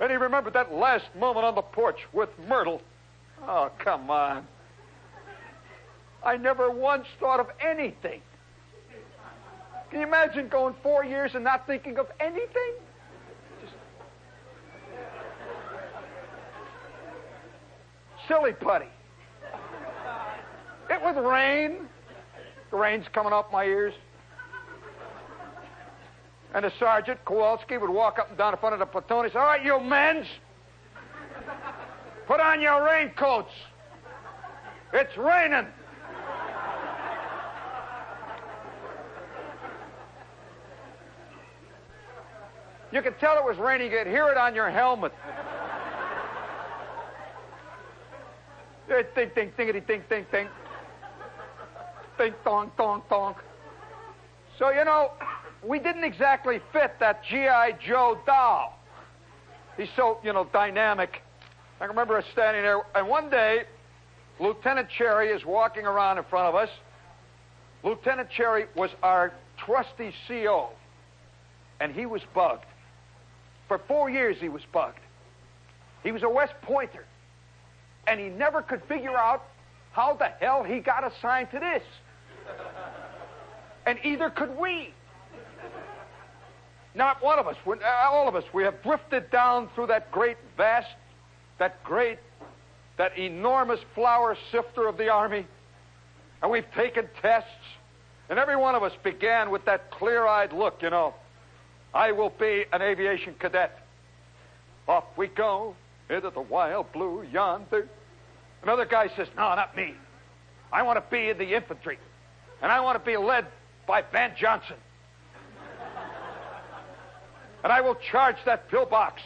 [0.00, 2.82] And he remembered that last moment on the porch with Myrtle.
[3.42, 4.46] Oh, come on.
[6.24, 8.20] I never once thought of anything.
[9.90, 12.74] Can you imagine going four years and not thinking of anything?
[18.26, 18.86] Silly putty.
[20.90, 21.88] It was rain.
[22.70, 23.94] The rain's coming off my ears.
[26.54, 29.24] And the sergeant, Kowalski, would walk up and down in front of the platoon.
[29.24, 30.26] He said, All right, you men's,
[32.26, 33.52] put on your raincoats.
[34.92, 35.66] It's raining.
[42.92, 43.90] You could tell it was raining.
[43.90, 45.12] You could hear it on your helmet.
[48.88, 50.48] Ding, ding, dingity, ding, ding, ding.
[52.16, 53.34] Ding, dong, dong, dong.
[54.58, 55.10] So, you know,
[55.66, 57.72] we didn't exactly fit that G.I.
[57.86, 58.78] Joe doll.
[59.76, 61.22] He's so, you know, dynamic.
[61.80, 63.64] I remember us standing there, and one day,
[64.38, 66.70] Lieutenant Cherry is walking around in front of us.
[67.82, 70.70] Lieutenant Cherry was our trusty CO,
[71.80, 72.64] and he was bugged.
[73.68, 75.00] For four years, he was bugged.
[76.02, 77.04] He was a West Pointer,
[78.06, 79.44] and he never could figure out
[79.92, 81.82] how the hell he got assigned to this.
[83.86, 84.94] And either could we.
[86.96, 87.78] Not one of us, uh,
[88.10, 90.88] all of us, we have drifted down through that great, vast,
[91.58, 92.18] that great,
[92.96, 95.46] that enormous flour sifter of the Army,
[96.40, 97.50] and we've taken tests,
[98.30, 101.14] and every one of us began with that clear eyed look, you know.
[101.92, 103.78] I will be an aviation cadet.
[104.88, 105.76] Off we go
[106.08, 107.88] into the wild blue yonder.
[108.62, 109.94] Another guy says, No, not me.
[110.72, 111.98] I want to be in the infantry.
[112.62, 113.46] And I want to be led
[113.86, 114.76] by Ben Johnson.
[117.62, 119.22] And I will charge that pillbox.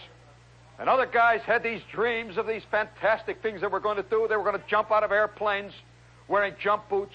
[0.78, 4.26] And other guys had these dreams of these fantastic things that we're going to do.
[4.28, 5.72] They were going to jump out of airplanes
[6.26, 7.14] wearing jump boots.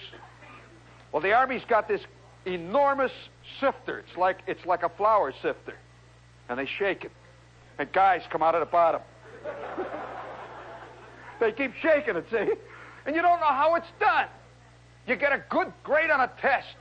[1.10, 2.02] Well, the Army's got this
[2.44, 3.10] enormous
[3.60, 3.98] sifter.
[3.98, 5.74] It's like it's like a flour sifter,
[6.48, 7.12] and they shake it,
[7.78, 9.00] and guys come out of the bottom.
[11.40, 12.52] they keep shaking it, see,
[13.06, 14.28] and you don't know how it's done.
[15.06, 16.76] You get a good grade on a test,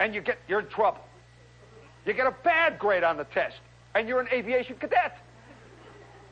[0.00, 1.00] and you get you're in trouble.
[2.06, 3.56] You get a bad grade on the test,
[3.94, 5.18] and you're an aviation cadet.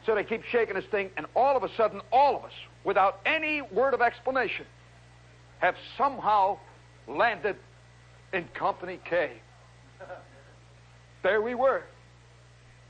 [0.07, 2.53] So they keep shaking this thing, and all of a sudden, all of us,
[2.85, 4.65] without any word of explanation,
[5.59, 6.59] have somehow
[7.09, 7.57] landed
[8.33, 9.33] in Company K.
[11.23, 11.83] There we were.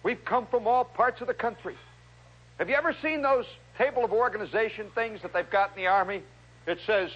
[0.03, 1.75] We've come from all parts of the country.
[2.59, 3.45] Have you ever seen those
[3.79, 6.23] table of organization things that they've got in the Army?
[6.67, 7.11] It says,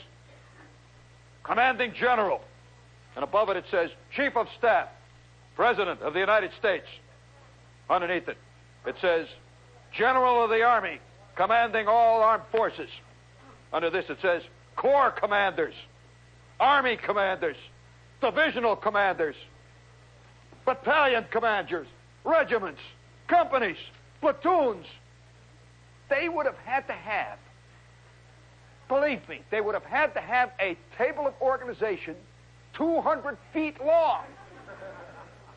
[1.45, 2.41] Commanding General.
[3.17, 4.89] And above it, it says, Chief of Staff,
[5.61, 6.87] President of the United States.
[7.91, 8.39] Underneath it,
[8.87, 9.27] it says,
[9.93, 10.99] General of the Army,
[11.37, 12.89] commanding all armed forces.
[13.71, 14.41] Under this, it says,
[14.77, 15.75] Corps Commanders,
[16.59, 17.59] Army Commanders,
[18.23, 19.37] divisional commanders,
[20.65, 21.89] battalion commanders,
[22.25, 22.81] regiments,
[23.29, 23.77] companies,
[24.23, 24.87] platoons.
[26.09, 27.39] They would have had to have,
[28.89, 32.17] believe me, they would have had to have a table of organization
[32.73, 34.25] 200 feet long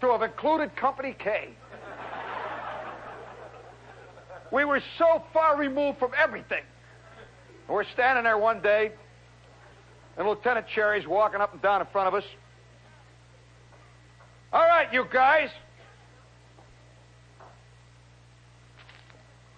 [0.03, 1.49] to have included Company K.
[4.51, 6.63] We were so far removed from everything.
[7.67, 8.91] We're standing there one day,
[10.17, 12.23] and Lieutenant Cherry's walking up and down in front of us.
[14.51, 15.49] All right, you guys.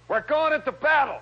[0.08, 1.20] We're going into battle.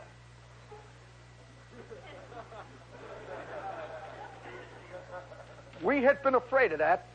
[5.81, 7.07] We had been afraid of that.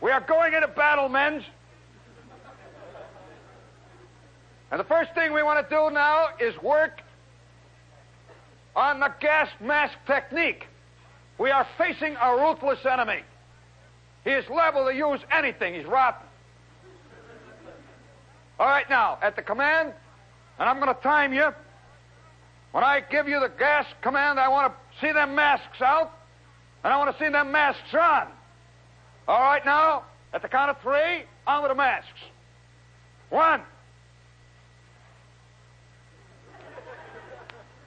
[0.00, 1.44] We are going into battle, men.
[4.70, 7.00] And the first thing we want to do now is work
[8.74, 10.66] on the gas mask technique.
[11.38, 13.20] We are facing a ruthless enemy.
[14.24, 15.74] He is liable to use anything.
[15.74, 16.26] He's rotten.
[18.58, 19.92] All right, now, at the command,
[20.58, 21.48] and I'm going to time you.
[22.72, 26.12] When I give you the gas command, I want to see them masks out,
[26.82, 28.28] and I want to see them masks on.
[29.28, 32.08] All right, now, at the count of three, on with the masks.
[33.30, 33.62] One.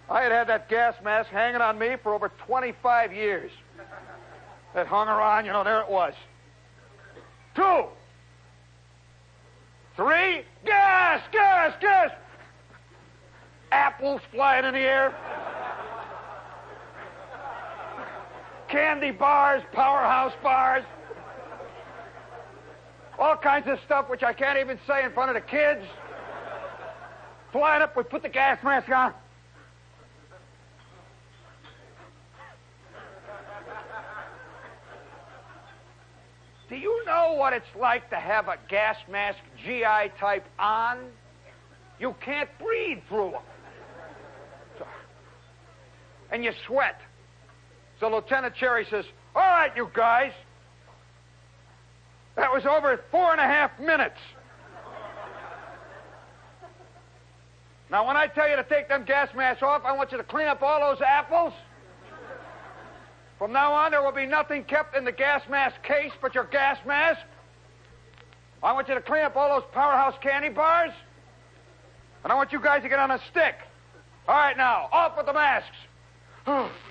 [0.10, 3.52] I had had that gas mask hanging on me for over 25 years.
[4.76, 6.14] It hung around, you know, there it was.
[7.56, 7.86] Two.
[9.96, 10.44] Three.
[10.66, 12.12] Gas, gas, gas.
[13.72, 15.14] Apples flying in the air.
[18.68, 20.84] Candy bars, powerhouse bars.
[23.20, 25.86] All kinds of stuff which I can't even say in front of the kids.
[27.52, 29.14] Flying up, we put the gas mask on.
[36.70, 41.00] Do you know what it's like to have a gas mask GI type on?
[42.00, 44.88] You can't breathe through them.
[46.32, 47.02] And you sweat.
[48.00, 49.04] So Lieutenant Cherry says,
[49.36, 50.32] All right, you guys.
[52.40, 54.18] That was over four and a half minutes.
[57.92, 60.24] Now, when I tell you to take them gas masks off, I want you to
[60.24, 61.52] clean up all those apples.
[63.38, 66.46] From now on, there will be nothing kept in the gas mask case but your
[66.46, 67.20] gas mask.
[68.64, 70.94] I want you to clean up all those powerhouse candy bars.
[72.24, 73.56] And I want you guys to get on a stick.
[74.30, 75.76] All right, now, off with the masks.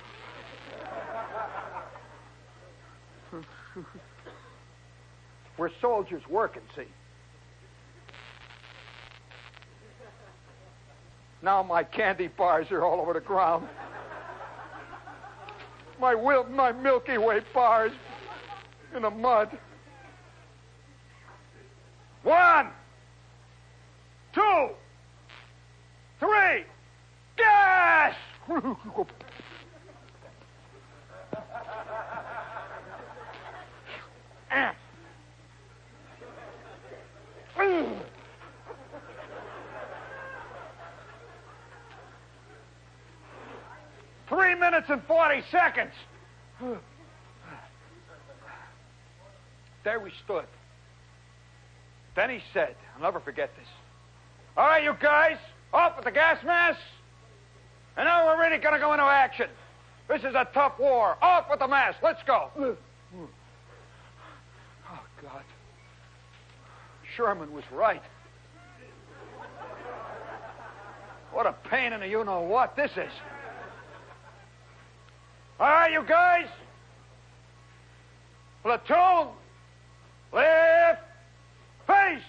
[5.58, 6.84] We're soldiers working, see.
[11.42, 13.68] Now my candy bars are all over the ground
[16.00, 17.92] my Wilton, my Milky Way bars
[18.94, 19.58] in the mud.
[22.22, 22.68] One,
[24.32, 24.68] two,
[26.20, 26.64] three,
[27.36, 28.14] gas!
[44.28, 45.92] Three minutes and 40 seconds.
[49.84, 50.44] There we stood.
[52.14, 53.66] Then he said, I'll never forget this.
[54.56, 55.38] All right, you guys,
[55.72, 56.82] off with the gas masks.
[57.96, 59.48] And now we're really going to go into action.
[60.08, 61.16] This is a tough war.
[61.22, 61.98] Off with the mask.
[62.02, 62.50] Let's go.
[62.56, 62.68] Oh,
[65.22, 65.42] God.
[67.18, 68.02] Sherman was right.
[71.32, 73.10] What a pain in the you know what this is.
[75.58, 76.46] All right, you guys.
[78.62, 79.32] Platoon,
[80.32, 81.02] left,
[81.88, 82.22] face.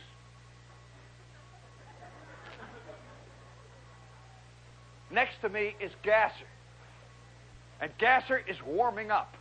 [5.12, 6.34] Next to me is Gasser.
[7.80, 9.36] And Gasser is warming up.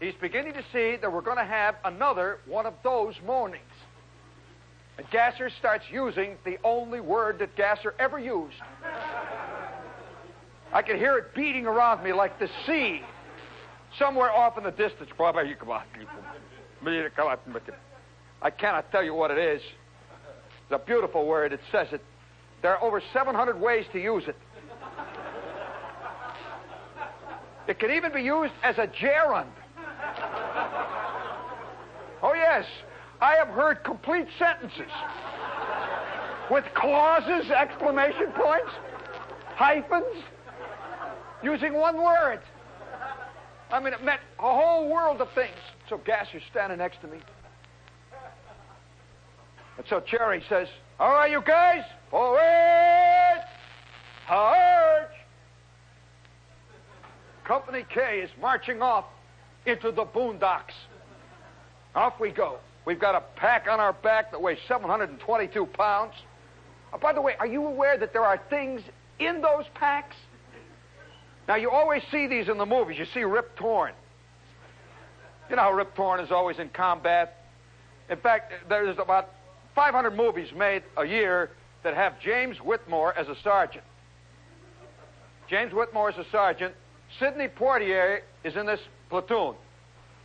[0.00, 3.62] He's beginning to see that we're going to have another one of those mornings.
[5.00, 8.58] And Gasser starts using the only word that Gasser ever used.
[10.74, 13.00] I could hear it beating around me like the sea
[13.98, 15.08] somewhere off in the distance.
[18.42, 19.62] I cannot tell you what it is.
[20.64, 21.54] It's a beautiful word.
[21.54, 22.04] It says it.
[22.60, 24.36] There are over 700 ways to use it.
[27.66, 29.48] It can even be used as a gerund.
[32.22, 32.66] Oh, yes.
[33.20, 34.90] I have heard complete sentences
[36.50, 38.70] with clauses, exclamation points,
[39.54, 40.24] hyphens,
[41.42, 42.40] using one word.
[43.70, 45.56] I mean, it meant a whole world of things.
[45.88, 47.18] So Gasser's standing next to me.
[49.76, 50.68] And so Cherry says,
[50.98, 53.40] All right, you guys, forward,
[54.26, 55.08] charge.
[57.44, 59.06] Company K is marching off
[59.66, 60.74] into the boondocks.
[61.94, 62.58] Off we go.
[62.84, 66.14] We've got a pack on our back that weighs 722 pounds.
[66.92, 68.80] Oh, by the way, are you aware that there are things
[69.18, 70.16] in those packs?
[71.46, 72.98] Now, you always see these in the movies.
[72.98, 73.92] You see Rip Torn.
[75.48, 77.44] You know how Rip Torn is always in combat?
[78.08, 79.30] In fact, there's about
[79.74, 81.50] 500 movies made a year
[81.82, 83.84] that have James Whitmore as a sergeant.
[85.48, 86.74] James Whitmore is a sergeant.
[87.18, 89.54] Sidney Poitier is in this platoon.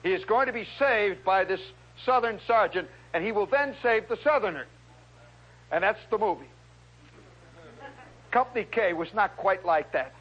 [0.04, 1.62] He is going to be saved by this
[2.04, 4.66] southern sergeant, and he will then save the southerner.
[5.72, 6.50] And that's the movie.
[8.32, 10.14] Company K was not quite like that.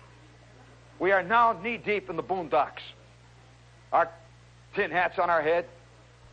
[1.01, 2.83] We are now knee deep in the boondocks.
[3.93, 4.09] Our
[4.75, 5.67] tin hats on our head.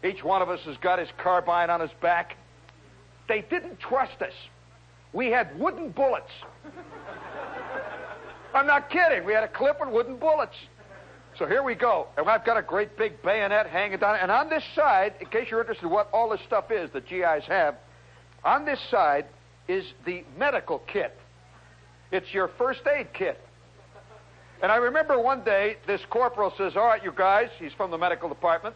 [0.03, 2.35] Each one of us has got his carbine on his back.
[3.27, 4.33] They didn't trust us.
[5.13, 6.31] We had wooden bullets.
[8.53, 9.25] I'm not kidding.
[9.25, 10.55] We had a clip and wooden bullets.
[11.41, 12.05] So here we go.
[12.17, 14.15] And I've got a great big bayonet hanging down.
[14.21, 17.07] And on this side, in case you're interested in what all this stuff is that
[17.07, 17.77] GIs have,
[18.45, 19.25] on this side
[19.67, 21.17] is the medical kit.
[22.11, 23.41] It's your first aid kit.
[24.61, 27.97] And I remember one day this corporal says, All right, you guys, he's from the
[27.97, 28.75] medical department.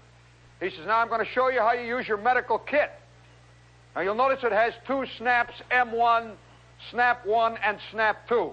[0.59, 2.89] He says, Now I'm going to show you how you use your medical kit.
[3.95, 6.33] Now you'll notice it has two snaps M1,
[6.89, 8.49] snap 1, and snap 2.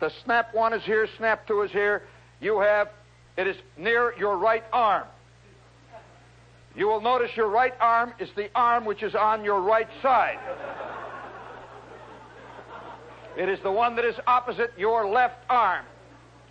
[0.00, 2.04] The snap 1 is here, snap 2 is here.
[2.40, 2.88] You have,
[3.36, 5.06] it is near your right arm.
[6.76, 10.38] You will notice your right arm is the arm which is on your right side.
[13.36, 15.84] It is the one that is opposite your left arm.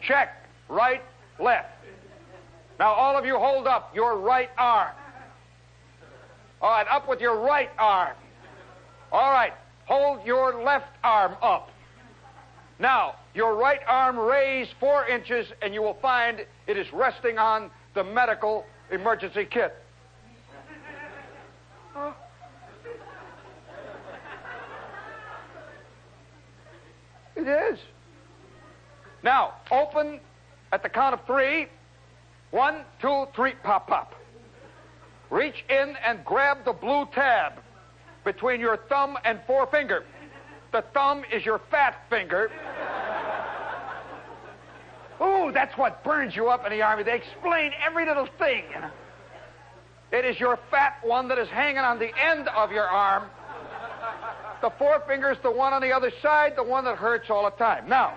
[0.02, 0.30] Check.
[0.70, 1.02] Right,
[1.40, 1.70] left.
[2.80, 4.92] Now, all of you hold up your right arm.
[6.62, 8.16] All right, up with your right arm.
[9.12, 9.54] All right,
[9.86, 11.70] hold your left arm up.
[12.80, 17.72] Now, your right arm raised four inches, and you will find it is resting on
[17.96, 19.74] the medical emergency kit.
[27.36, 27.80] It is.
[29.24, 30.20] Now, open
[30.72, 31.68] at the count of three.
[32.52, 34.14] One, two, three, pop, pop.
[35.30, 37.54] Reach in and grab the blue tab
[38.24, 40.04] between your thumb and forefinger.
[40.72, 42.52] The thumb is your fat finger.
[45.22, 47.04] Ooh, that's what burns you up in the Army.
[47.04, 48.66] They explain every little thing.
[50.12, 53.24] It is your fat one that is hanging on the end of your arm.
[54.62, 57.56] The forefinger is the one on the other side, the one that hurts all the
[57.58, 57.90] time.
[57.90, 58.14] Now,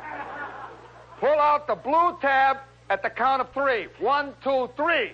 [1.18, 3.88] pull out the blue tab at the count of three.
[3.98, 5.12] One, two, three.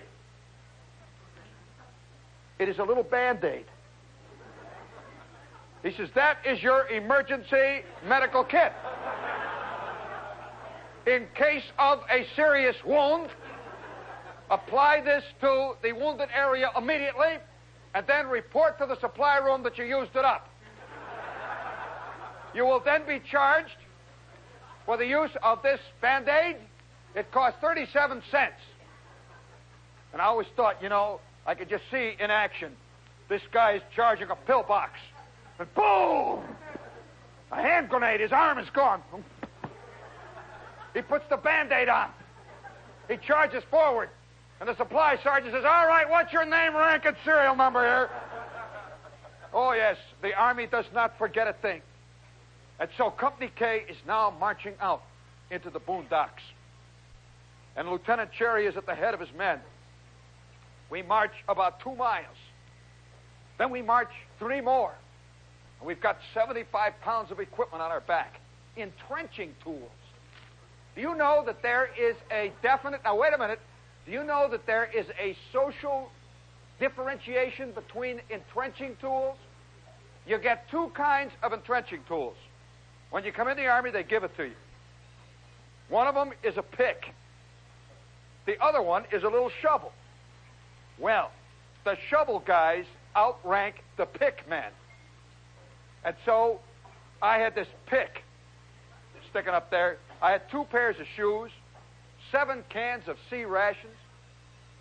[2.59, 3.65] It is a little band aid.
[5.87, 8.73] He says, That is your emergency medical kit.
[11.05, 13.29] In case of a serious wound,
[14.51, 17.37] apply this to the wounded area immediately,
[17.95, 20.49] and then report to the supply room that you used it up.
[22.53, 23.77] You will then be charged
[24.85, 26.57] for the use of this band aid.
[27.15, 28.59] It costs 37 cents.
[30.11, 32.75] And I always thought, you know, I could just see in action
[33.29, 34.91] this guy is charging a pillbox.
[35.59, 36.41] And boom!
[37.51, 39.01] A hand grenade, his arm is gone.
[40.93, 42.09] He puts the band aid on.
[43.07, 44.09] He charges forward.
[44.59, 48.09] And the supply sergeant says, All right, what's your name, rank, and serial number here?
[49.53, 51.81] oh, yes, the Army does not forget a thing.
[52.79, 55.03] And so Company K is now marching out
[55.49, 56.41] into the boondocks.
[57.75, 59.59] And Lieutenant Cherry is at the head of his men.
[60.89, 62.25] We march about two miles.
[63.57, 64.93] Then we march three more.
[65.79, 68.39] And we've got 75 pounds of equipment on our back.
[68.75, 69.91] Entrenching tools.
[70.95, 73.01] Do you know that there is a definite.
[73.03, 73.59] Now, wait a minute.
[74.05, 76.09] Do you know that there is a social
[76.79, 79.37] differentiation between entrenching tools?
[80.25, 82.35] You get two kinds of entrenching tools.
[83.11, 84.55] When you come in the Army, they give it to you.
[85.89, 87.13] One of them is a pick.
[88.45, 89.91] The other one is a little shovel.
[90.97, 91.31] Well,
[91.85, 92.85] the shovel guys
[93.15, 94.71] outrank the pick men.
[96.07, 96.61] And so
[97.21, 98.23] I had this pick
[99.29, 99.97] sticking up there.
[100.21, 101.51] I had two pairs of shoes,
[102.31, 103.97] seven cans of C rations.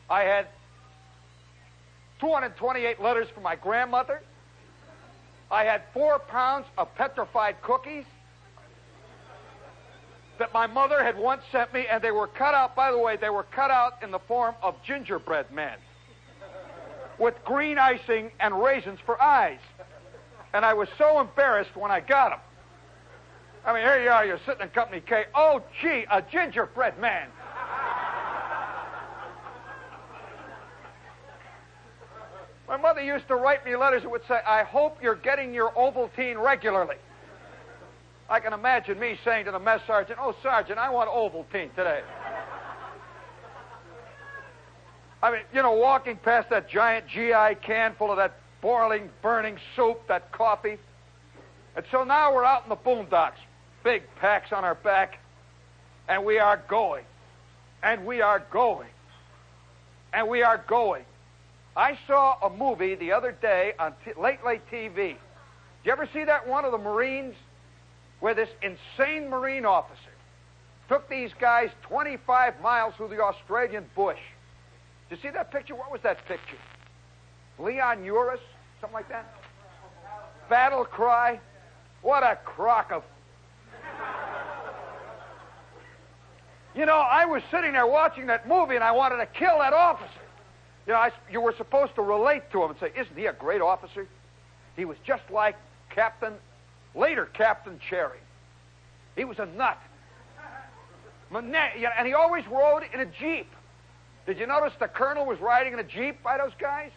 [0.09, 0.47] I had
[2.21, 4.23] 228 letters from my grandmother.
[5.51, 8.05] I had four pounds of petrified cookies.
[10.39, 13.17] that my mother had once sent me, and they were cut out, by the way,
[13.17, 15.79] they were cut out in the form of gingerbread men
[17.19, 19.59] with green icing and raisins for eyes.
[20.53, 22.41] And I was so embarrassed when I got them.
[23.65, 25.25] I mean, here you are, you're sitting in company K.
[25.35, 27.29] Oh, gee, a gingerbread man.
[32.69, 35.71] My mother used to write me letters that would say, I hope you're getting your
[35.73, 36.97] Ovaltine regularly.
[38.29, 42.03] I can imagine me saying to the mess sergeant, Oh, Sergeant, I want Ovaltine today.
[45.23, 49.59] I mean, you know, walking past that giant GI can full of that boiling, burning
[49.75, 50.79] soup, that coffee.
[51.77, 53.39] And so now we're out in the boondocks,
[53.85, 55.19] big packs on our back,
[56.09, 57.05] and we are going.
[57.83, 58.89] And we are going.
[60.13, 61.05] And we are going.
[61.77, 64.95] I saw a movie the other day on t- late, late TV.
[64.97, 65.17] Did
[65.85, 67.35] you ever see that one of the Marines
[68.21, 70.01] where this insane Marine officer
[70.89, 74.19] took these guys 25 miles through the Australian bush?
[75.11, 75.75] Did you see that picture?
[75.75, 76.57] What was that picture?
[77.59, 78.39] Leon Uris?
[78.81, 79.35] Something like that?
[80.49, 81.41] Battle Cry?
[82.03, 83.03] What a crock of.
[86.75, 89.73] You know, I was sitting there watching that movie and I wanted to kill that
[89.73, 90.21] officer.
[90.87, 93.33] You know, I, you were supposed to relate to him and say, Isn't he a
[93.33, 94.07] great officer?
[94.77, 95.57] He was just like
[95.89, 96.35] Captain,
[96.95, 98.19] later Captain Cherry.
[99.17, 99.79] He was a nut.
[101.35, 103.51] And he always rode in a Jeep.
[104.27, 106.91] Did you notice the colonel was riding in a Jeep by those guys?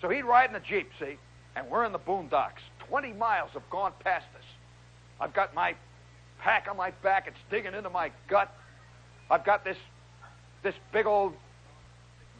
[0.00, 1.16] So he'd ride in a Jeep, see?
[1.56, 2.60] And we're in the boondocks.
[2.88, 4.44] 20 miles have gone past us.
[5.20, 5.74] I've got my
[6.38, 7.26] pack on my back.
[7.26, 8.54] It's digging into my gut.
[9.30, 9.76] I've got this,
[10.62, 11.34] this big old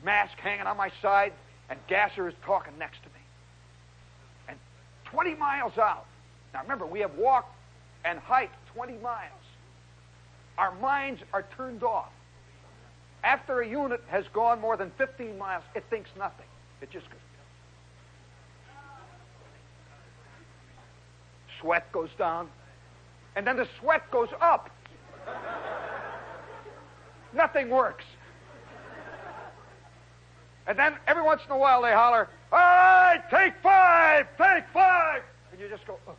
[0.04, 1.32] mask hanging on my side,
[1.68, 3.20] and Gasser is talking next to me.
[4.48, 4.58] And
[5.04, 6.06] 20 miles out.
[6.54, 7.54] Now remember, we have walked
[8.04, 9.30] and hiked 20 miles.
[10.56, 12.10] Our minds are turned off.
[13.22, 16.46] After a unit has gone more than 15 miles, it thinks nothing.
[16.80, 17.19] It just goes.
[21.60, 22.48] Sweat goes down,
[23.36, 24.70] and then the sweat goes up.
[27.32, 28.04] nothing works.
[30.66, 35.22] And then every once in a while they holler, All right, take five, take five.
[35.50, 36.14] And you just go, oh.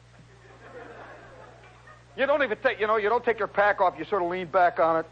[2.17, 3.95] You don't even take, you know, you don't take your pack off.
[3.97, 5.05] You sort of lean back on it.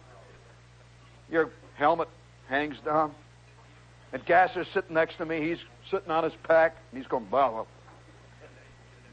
[1.31, 2.09] Your helmet
[2.49, 3.13] hangs down.
[4.11, 5.47] And Gasser's sitting next to me.
[5.47, 6.75] He's sitting on his pack.
[6.91, 7.63] And he's going, blah,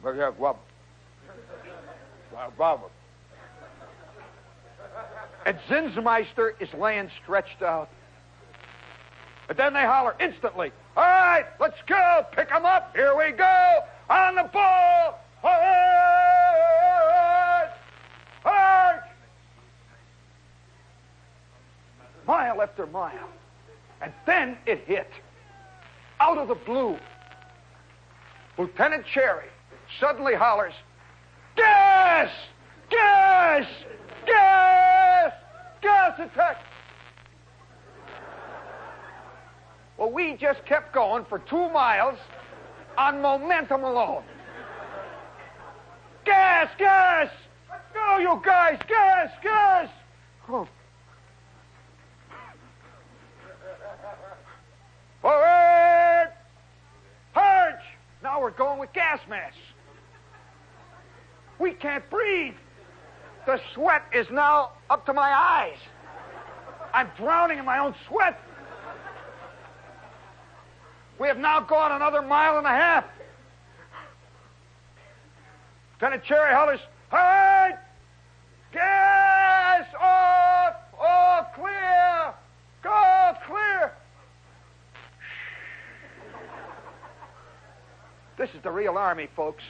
[0.03, 0.55] blah,
[2.57, 2.79] blah.
[5.45, 7.89] And Zinsmeister is laying stretched out.
[9.49, 12.27] And then they holler instantly, All right, let's go.
[12.33, 12.95] pick 'em up.
[12.97, 13.85] Here we go.
[14.11, 15.21] On the ball.
[15.43, 16.51] Hard.
[18.43, 19.03] Hard.
[22.27, 23.29] Mile after mile.
[24.01, 25.11] And then it hit.
[26.19, 26.99] Out of the blue.
[28.59, 29.49] Lieutenant Cherry
[30.01, 30.75] suddenly hollers,
[31.57, 32.31] Gas!
[32.91, 33.66] Gas!
[34.27, 35.33] Gas!
[35.81, 36.62] Gas attack!
[39.97, 42.19] Well, we just kept going for two miles
[42.99, 44.23] on momentum alone.
[46.24, 47.31] Gas, gas!
[47.95, 48.78] Go, you guys!
[48.87, 49.89] Gas, gas!
[50.49, 50.69] Oh.
[55.23, 56.33] Forward!
[57.33, 57.83] Purge!
[58.23, 59.57] Now we're going with gas masks.
[61.59, 62.55] We can't breathe.
[63.47, 65.78] The sweat is now up to my eyes.
[66.93, 68.41] I'm drowning in my own sweat.
[71.19, 73.05] We have now gone another mile and a half.
[75.95, 76.81] Lieutenant Cherry hollers,
[77.11, 77.70] Hey!
[78.73, 80.74] Gas off!
[80.99, 82.35] All clear!
[82.83, 83.93] Go clear!
[88.37, 89.62] This is the real Army, folks.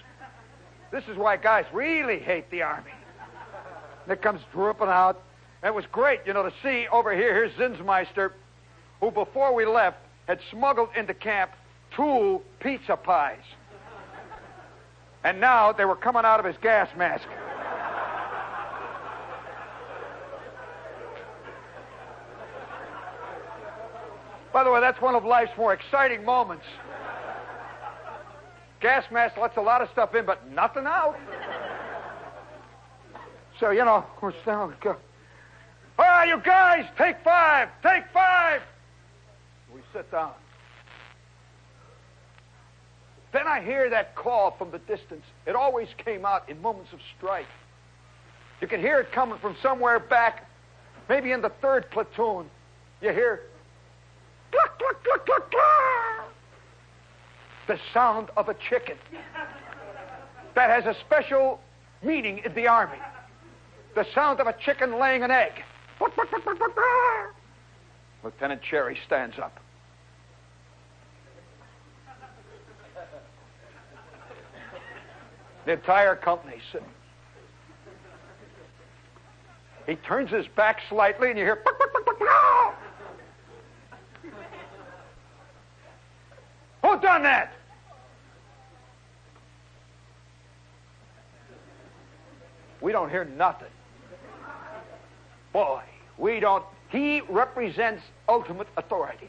[0.91, 2.91] This is why guys really hate the Army.
[4.05, 5.23] And it comes drooping out.
[5.63, 8.33] And it was great, you know, to see over here, here's Zinsmeister,
[9.01, 11.51] who before we left had smuggled into camp
[11.95, 13.43] two pizza pies.
[15.25, 17.27] And now they were coming out of his gas mask.
[24.53, 26.65] By the way, that's one of life's more exciting moments.
[28.81, 31.19] Gas mask lets a lot of stuff in, but nothing out.
[33.59, 34.97] So, you know, we're still go.
[35.99, 38.61] All right, you guys, take five, take five.
[39.75, 40.33] We sit down.
[43.33, 45.25] Then I hear that call from the distance.
[45.47, 47.47] It always came out in moments of strife.
[48.61, 50.49] You can hear it coming from somewhere back,
[51.09, 52.47] maybe in the third platoon.
[53.01, 53.43] You hear
[54.51, 56.33] cluck, cluck, cluck, cluck, cluck.
[57.67, 58.97] The sound of a chicken.
[60.55, 61.61] That has a special
[62.03, 62.99] meaning in the Army.
[63.95, 65.53] The sound of a chicken laying an egg.
[68.23, 69.59] Lieutenant Cherry stands up.
[75.65, 76.89] The entire company sitting.
[79.87, 81.63] He turns his back slightly, and you hear.
[86.87, 87.53] Who done that?
[92.81, 93.67] We don't hear nothing.
[95.53, 95.83] Boy,
[96.17, 96.65] we don't.
[96.91, 99.29] He represents ultimate authority.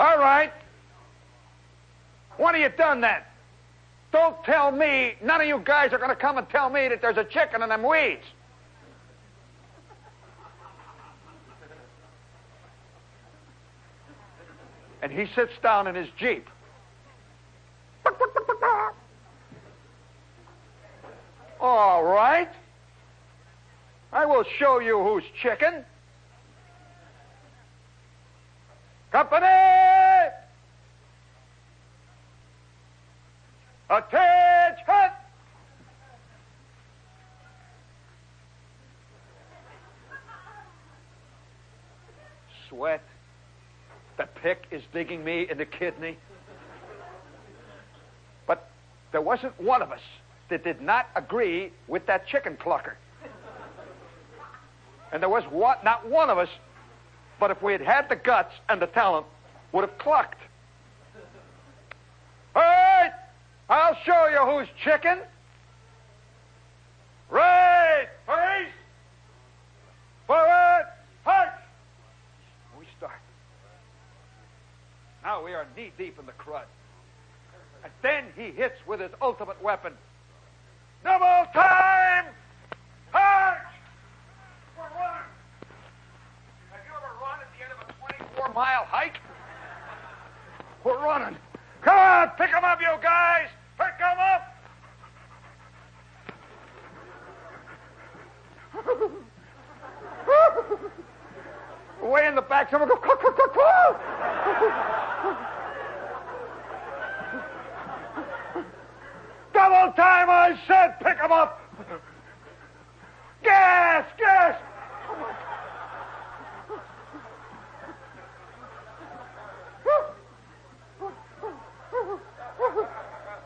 [0.00, 0.52] All right.
[2.38, 3.30] When have you done that?
[4.10, 7.00] Don't tell me, none of you guys are going to come and tell me that
[7.00, 8.24] there's a chicken in them weeds.
[15.02, 16.48] And he sits down in his Jeep.
[21.60, 22.48] All right.
[24.12, 25.84] I will show you who's chicken.
[29.10, 29.46] Company!
[33.90, 35.12] Attention!
[42.68, 43.02] Sweat.
[44.16, 46.18] The pick is digging me in the kidney.
[48.46, 48.68] But
[49.10, 50.00] there wasn't one of us
[50.50, 52.94] that did not agree with that chicken clucker.
[55.12, 56.48] And there was what, not one of us,
[57.38, 59.26] but if we had had the guts and the talent,
[59.72, 60.38] would have clucked.
[62.54, 63.12] All right,
[63.68, 65.18] I'll show you who's chicken.
[67.30, 68.72] Right, face,
[70.26, 70.86] forward,
[71.24, 71.50] punch.
[72.78, 73.18] We start.
[75.22, 76.64] Now we are knee deep in the crud.
[77.84, 79.92] And then he hits with his ultimate weapon.
[81.04, 82.26] Double time!
[83.12, 83.58] Punch!
[84.76, 85.28] We're running.
[86.70, 87.92] Have you ever run at the end of a
[88.34, 89.18] 24 mile hike?
[90.84, 91.36] We're running.
[91.82, 93.48] Come on, pick 'em up, you guys!
[93.78, 94.48] Pick 'em up!
[102.02, 104.00] Way in the back, someone go, "Cluck, cluck, cluck, cluck."
[109.54, 111.60] Double time, I said, pick 'em up!
[113.42, 114.60] Gas, gas!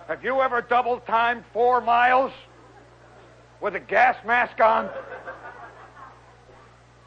[0.08, 2.32] Have you ever double timed four miles
[3.60, 4.88] with a gas mask on?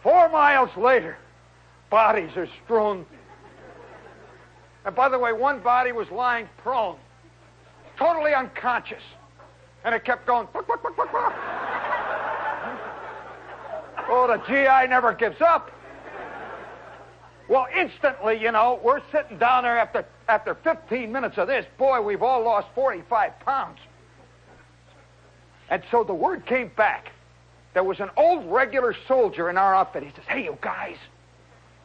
[0.04, 1.18] Four miles later,
[1.90, 3.06] bodies are strewn.
[4.86, 6.98] And by the way, one body was lying prone,
[7.98, 9.04] totally unconscious.
[9.84, 10.48] And it kept going.
[14.10, 15.72] oh, the GI never gives up.
[17.48, 21.66] Well, instantly, you know, we're sitting down there after after 15 minutes of this.
[21.78, 23.80] Boy, we've all lost 45 pounds.
[25.70, 27.12] And so the word came back.
[27.74, 30.04] There was an old regular soldier in our outfit.
[30.04, 30.98] He says, "Hey, you guys,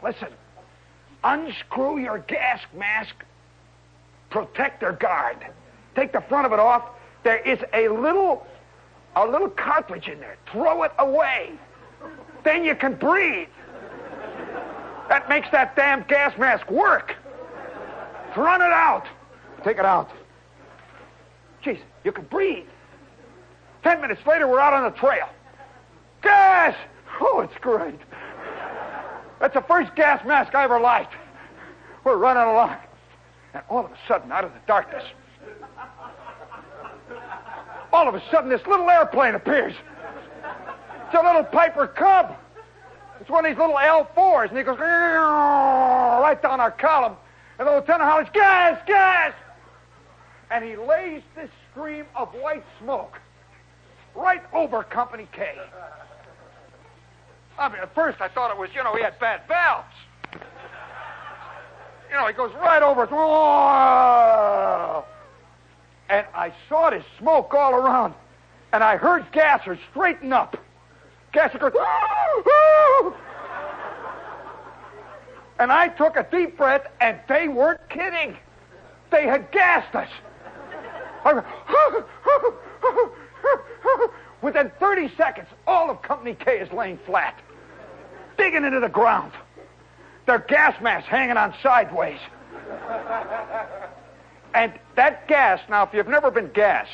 [0.04, 0.28] listen.
[1.24, 3.14] Unscrew your gas mask
[4.30, 5.38] protector guard.
[5.96, 6.84] Take the front of it off.
[7.22, 8.46] There is a little
[9.16, 10.36] a little cartridge in there.
[10.52, 11.52] Throw it away.
[12.44, 13.48] Then you can breathe."
[15.08, 17.14] That makes that damn gas mask work.
[18.36, 19.06] Run it out.
[19.62, 20.10] Take it out.
[21.62, 22.66] Jeez, you can breathe.
[23.82, 25.28] Ten minutes later, we're out on the trail.
[26.22, 26.74] Gas!
[27.20, 28.00] Oh, it's great.
[29.44, 31.12] That's the first gas mask I ever liked.
[32.02, 32.78] We're running along.
[33.52, 35.04] And all of a sudden, out of the darkness,
[37.92, 39.74] all of a sudden, this little airplane appears.
[41.04, 42.34] It's a little Piper Cub.
[43.20, 47.14] It's one of these little L4s, and he goes right down our column.
[47.58, 49.34] And the lieutenant hollers, gas, gas!
[50.50, 53.20] And he lays this stream of white smoke
[54.14, 55.54] right over Company K.
[57.58, 59.94] I mean, at first I thought it was, you know, he had bad valves.
[62.10, 63.02] You know, he goes right over.
[66.08, 68.14] And I saw this smoke all around.
[68.72, 70.56] And I heard Gasser straighten up.
[71.32, 71.72] Gasser goes,
[75.58, 78.36] and I took a deep breath, and they weren't kidding.
[79.10, 80.08] They had gassed us.
[81.24, 81.42] I
[84.42, 87.40] Within 30 seconds, all of Company K is laying flat,
[88.36, 89.32] digging into the ground.
[90.26, 92.18] Their gas masks hanging on sideways.
[94.54, 96.90] and that gas, now, if you've never been gassed,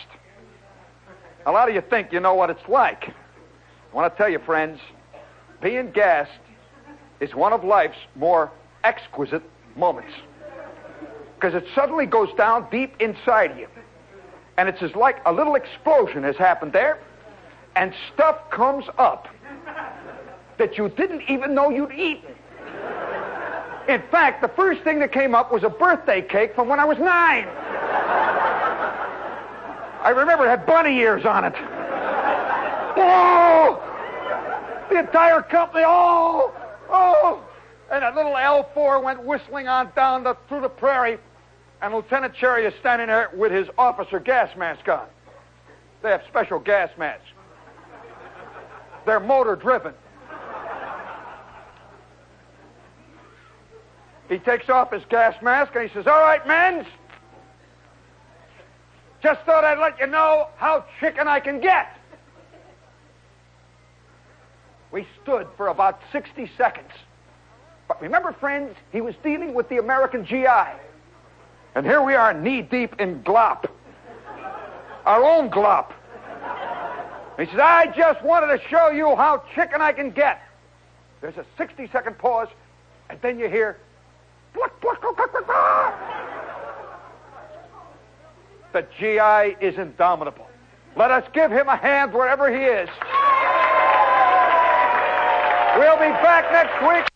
[1.46, 3.08] a lot of you think you know what it's like.
[3.08, 4.80] I want to tell you, friends,
[5.60, 6.30] being gassed
[7.20, 8.50] is one of life's more
[8.84, 9.42] exquisite
[9.76, 10.12] moments.
[11.34, 13.66] Because it suddenly goes down deep inside you.
[14.58, 16.98] And it's as like a little explosion has happened there,
[17.76, 19.28] and stuff comes up
[20.60, 22.34] that you didn't even know you'd eaten.
[23.88, 26.84] In fact, the first thing that came up was a birthday cake from when I
[26.84, 27.48] was nine.
[30.02, 31.54] I remember it had bunny ears on it.
[32.96, 33.82] Oh!
[34.90, 36.52] The entire company, oh!
[36.90, 37.42] Oh!
[37.90, 41.18] And that little L4 went whistling on down the, through the prairie,
[41.80, 45.06] and Lieutenant Cherry is standing there with his officer gas mask on.
[46.02, 47.24] They have special gas masks.
[49.06, 49.94] They're motor driven.
[54.30, 56.86] He takes off his gas mask and he says, All right, men,
[59.20, 61.98] just thought I'd let you know how chicken I can get.
[64.92, 66.92] We stood for about 60 seconds.
[67.88, 70.46] But remember, friends, he was dealing with the American GI.
[71.74, 73.68] And here we are knee deep in glop.
[75.06, 75.92] Our own glop.
[77.36, 80.40] He says, I just wanted to show you how chicken I can get.
[81.20, 82.48] There's a 60 second pause,
[83.08, 83.76] and then you hear,
[88.72, 90.46] the GI is indomitable.
[90.96, 92.88] Let us give him a hand wherever he is.
[95.78, 97.06] We'll be back next week.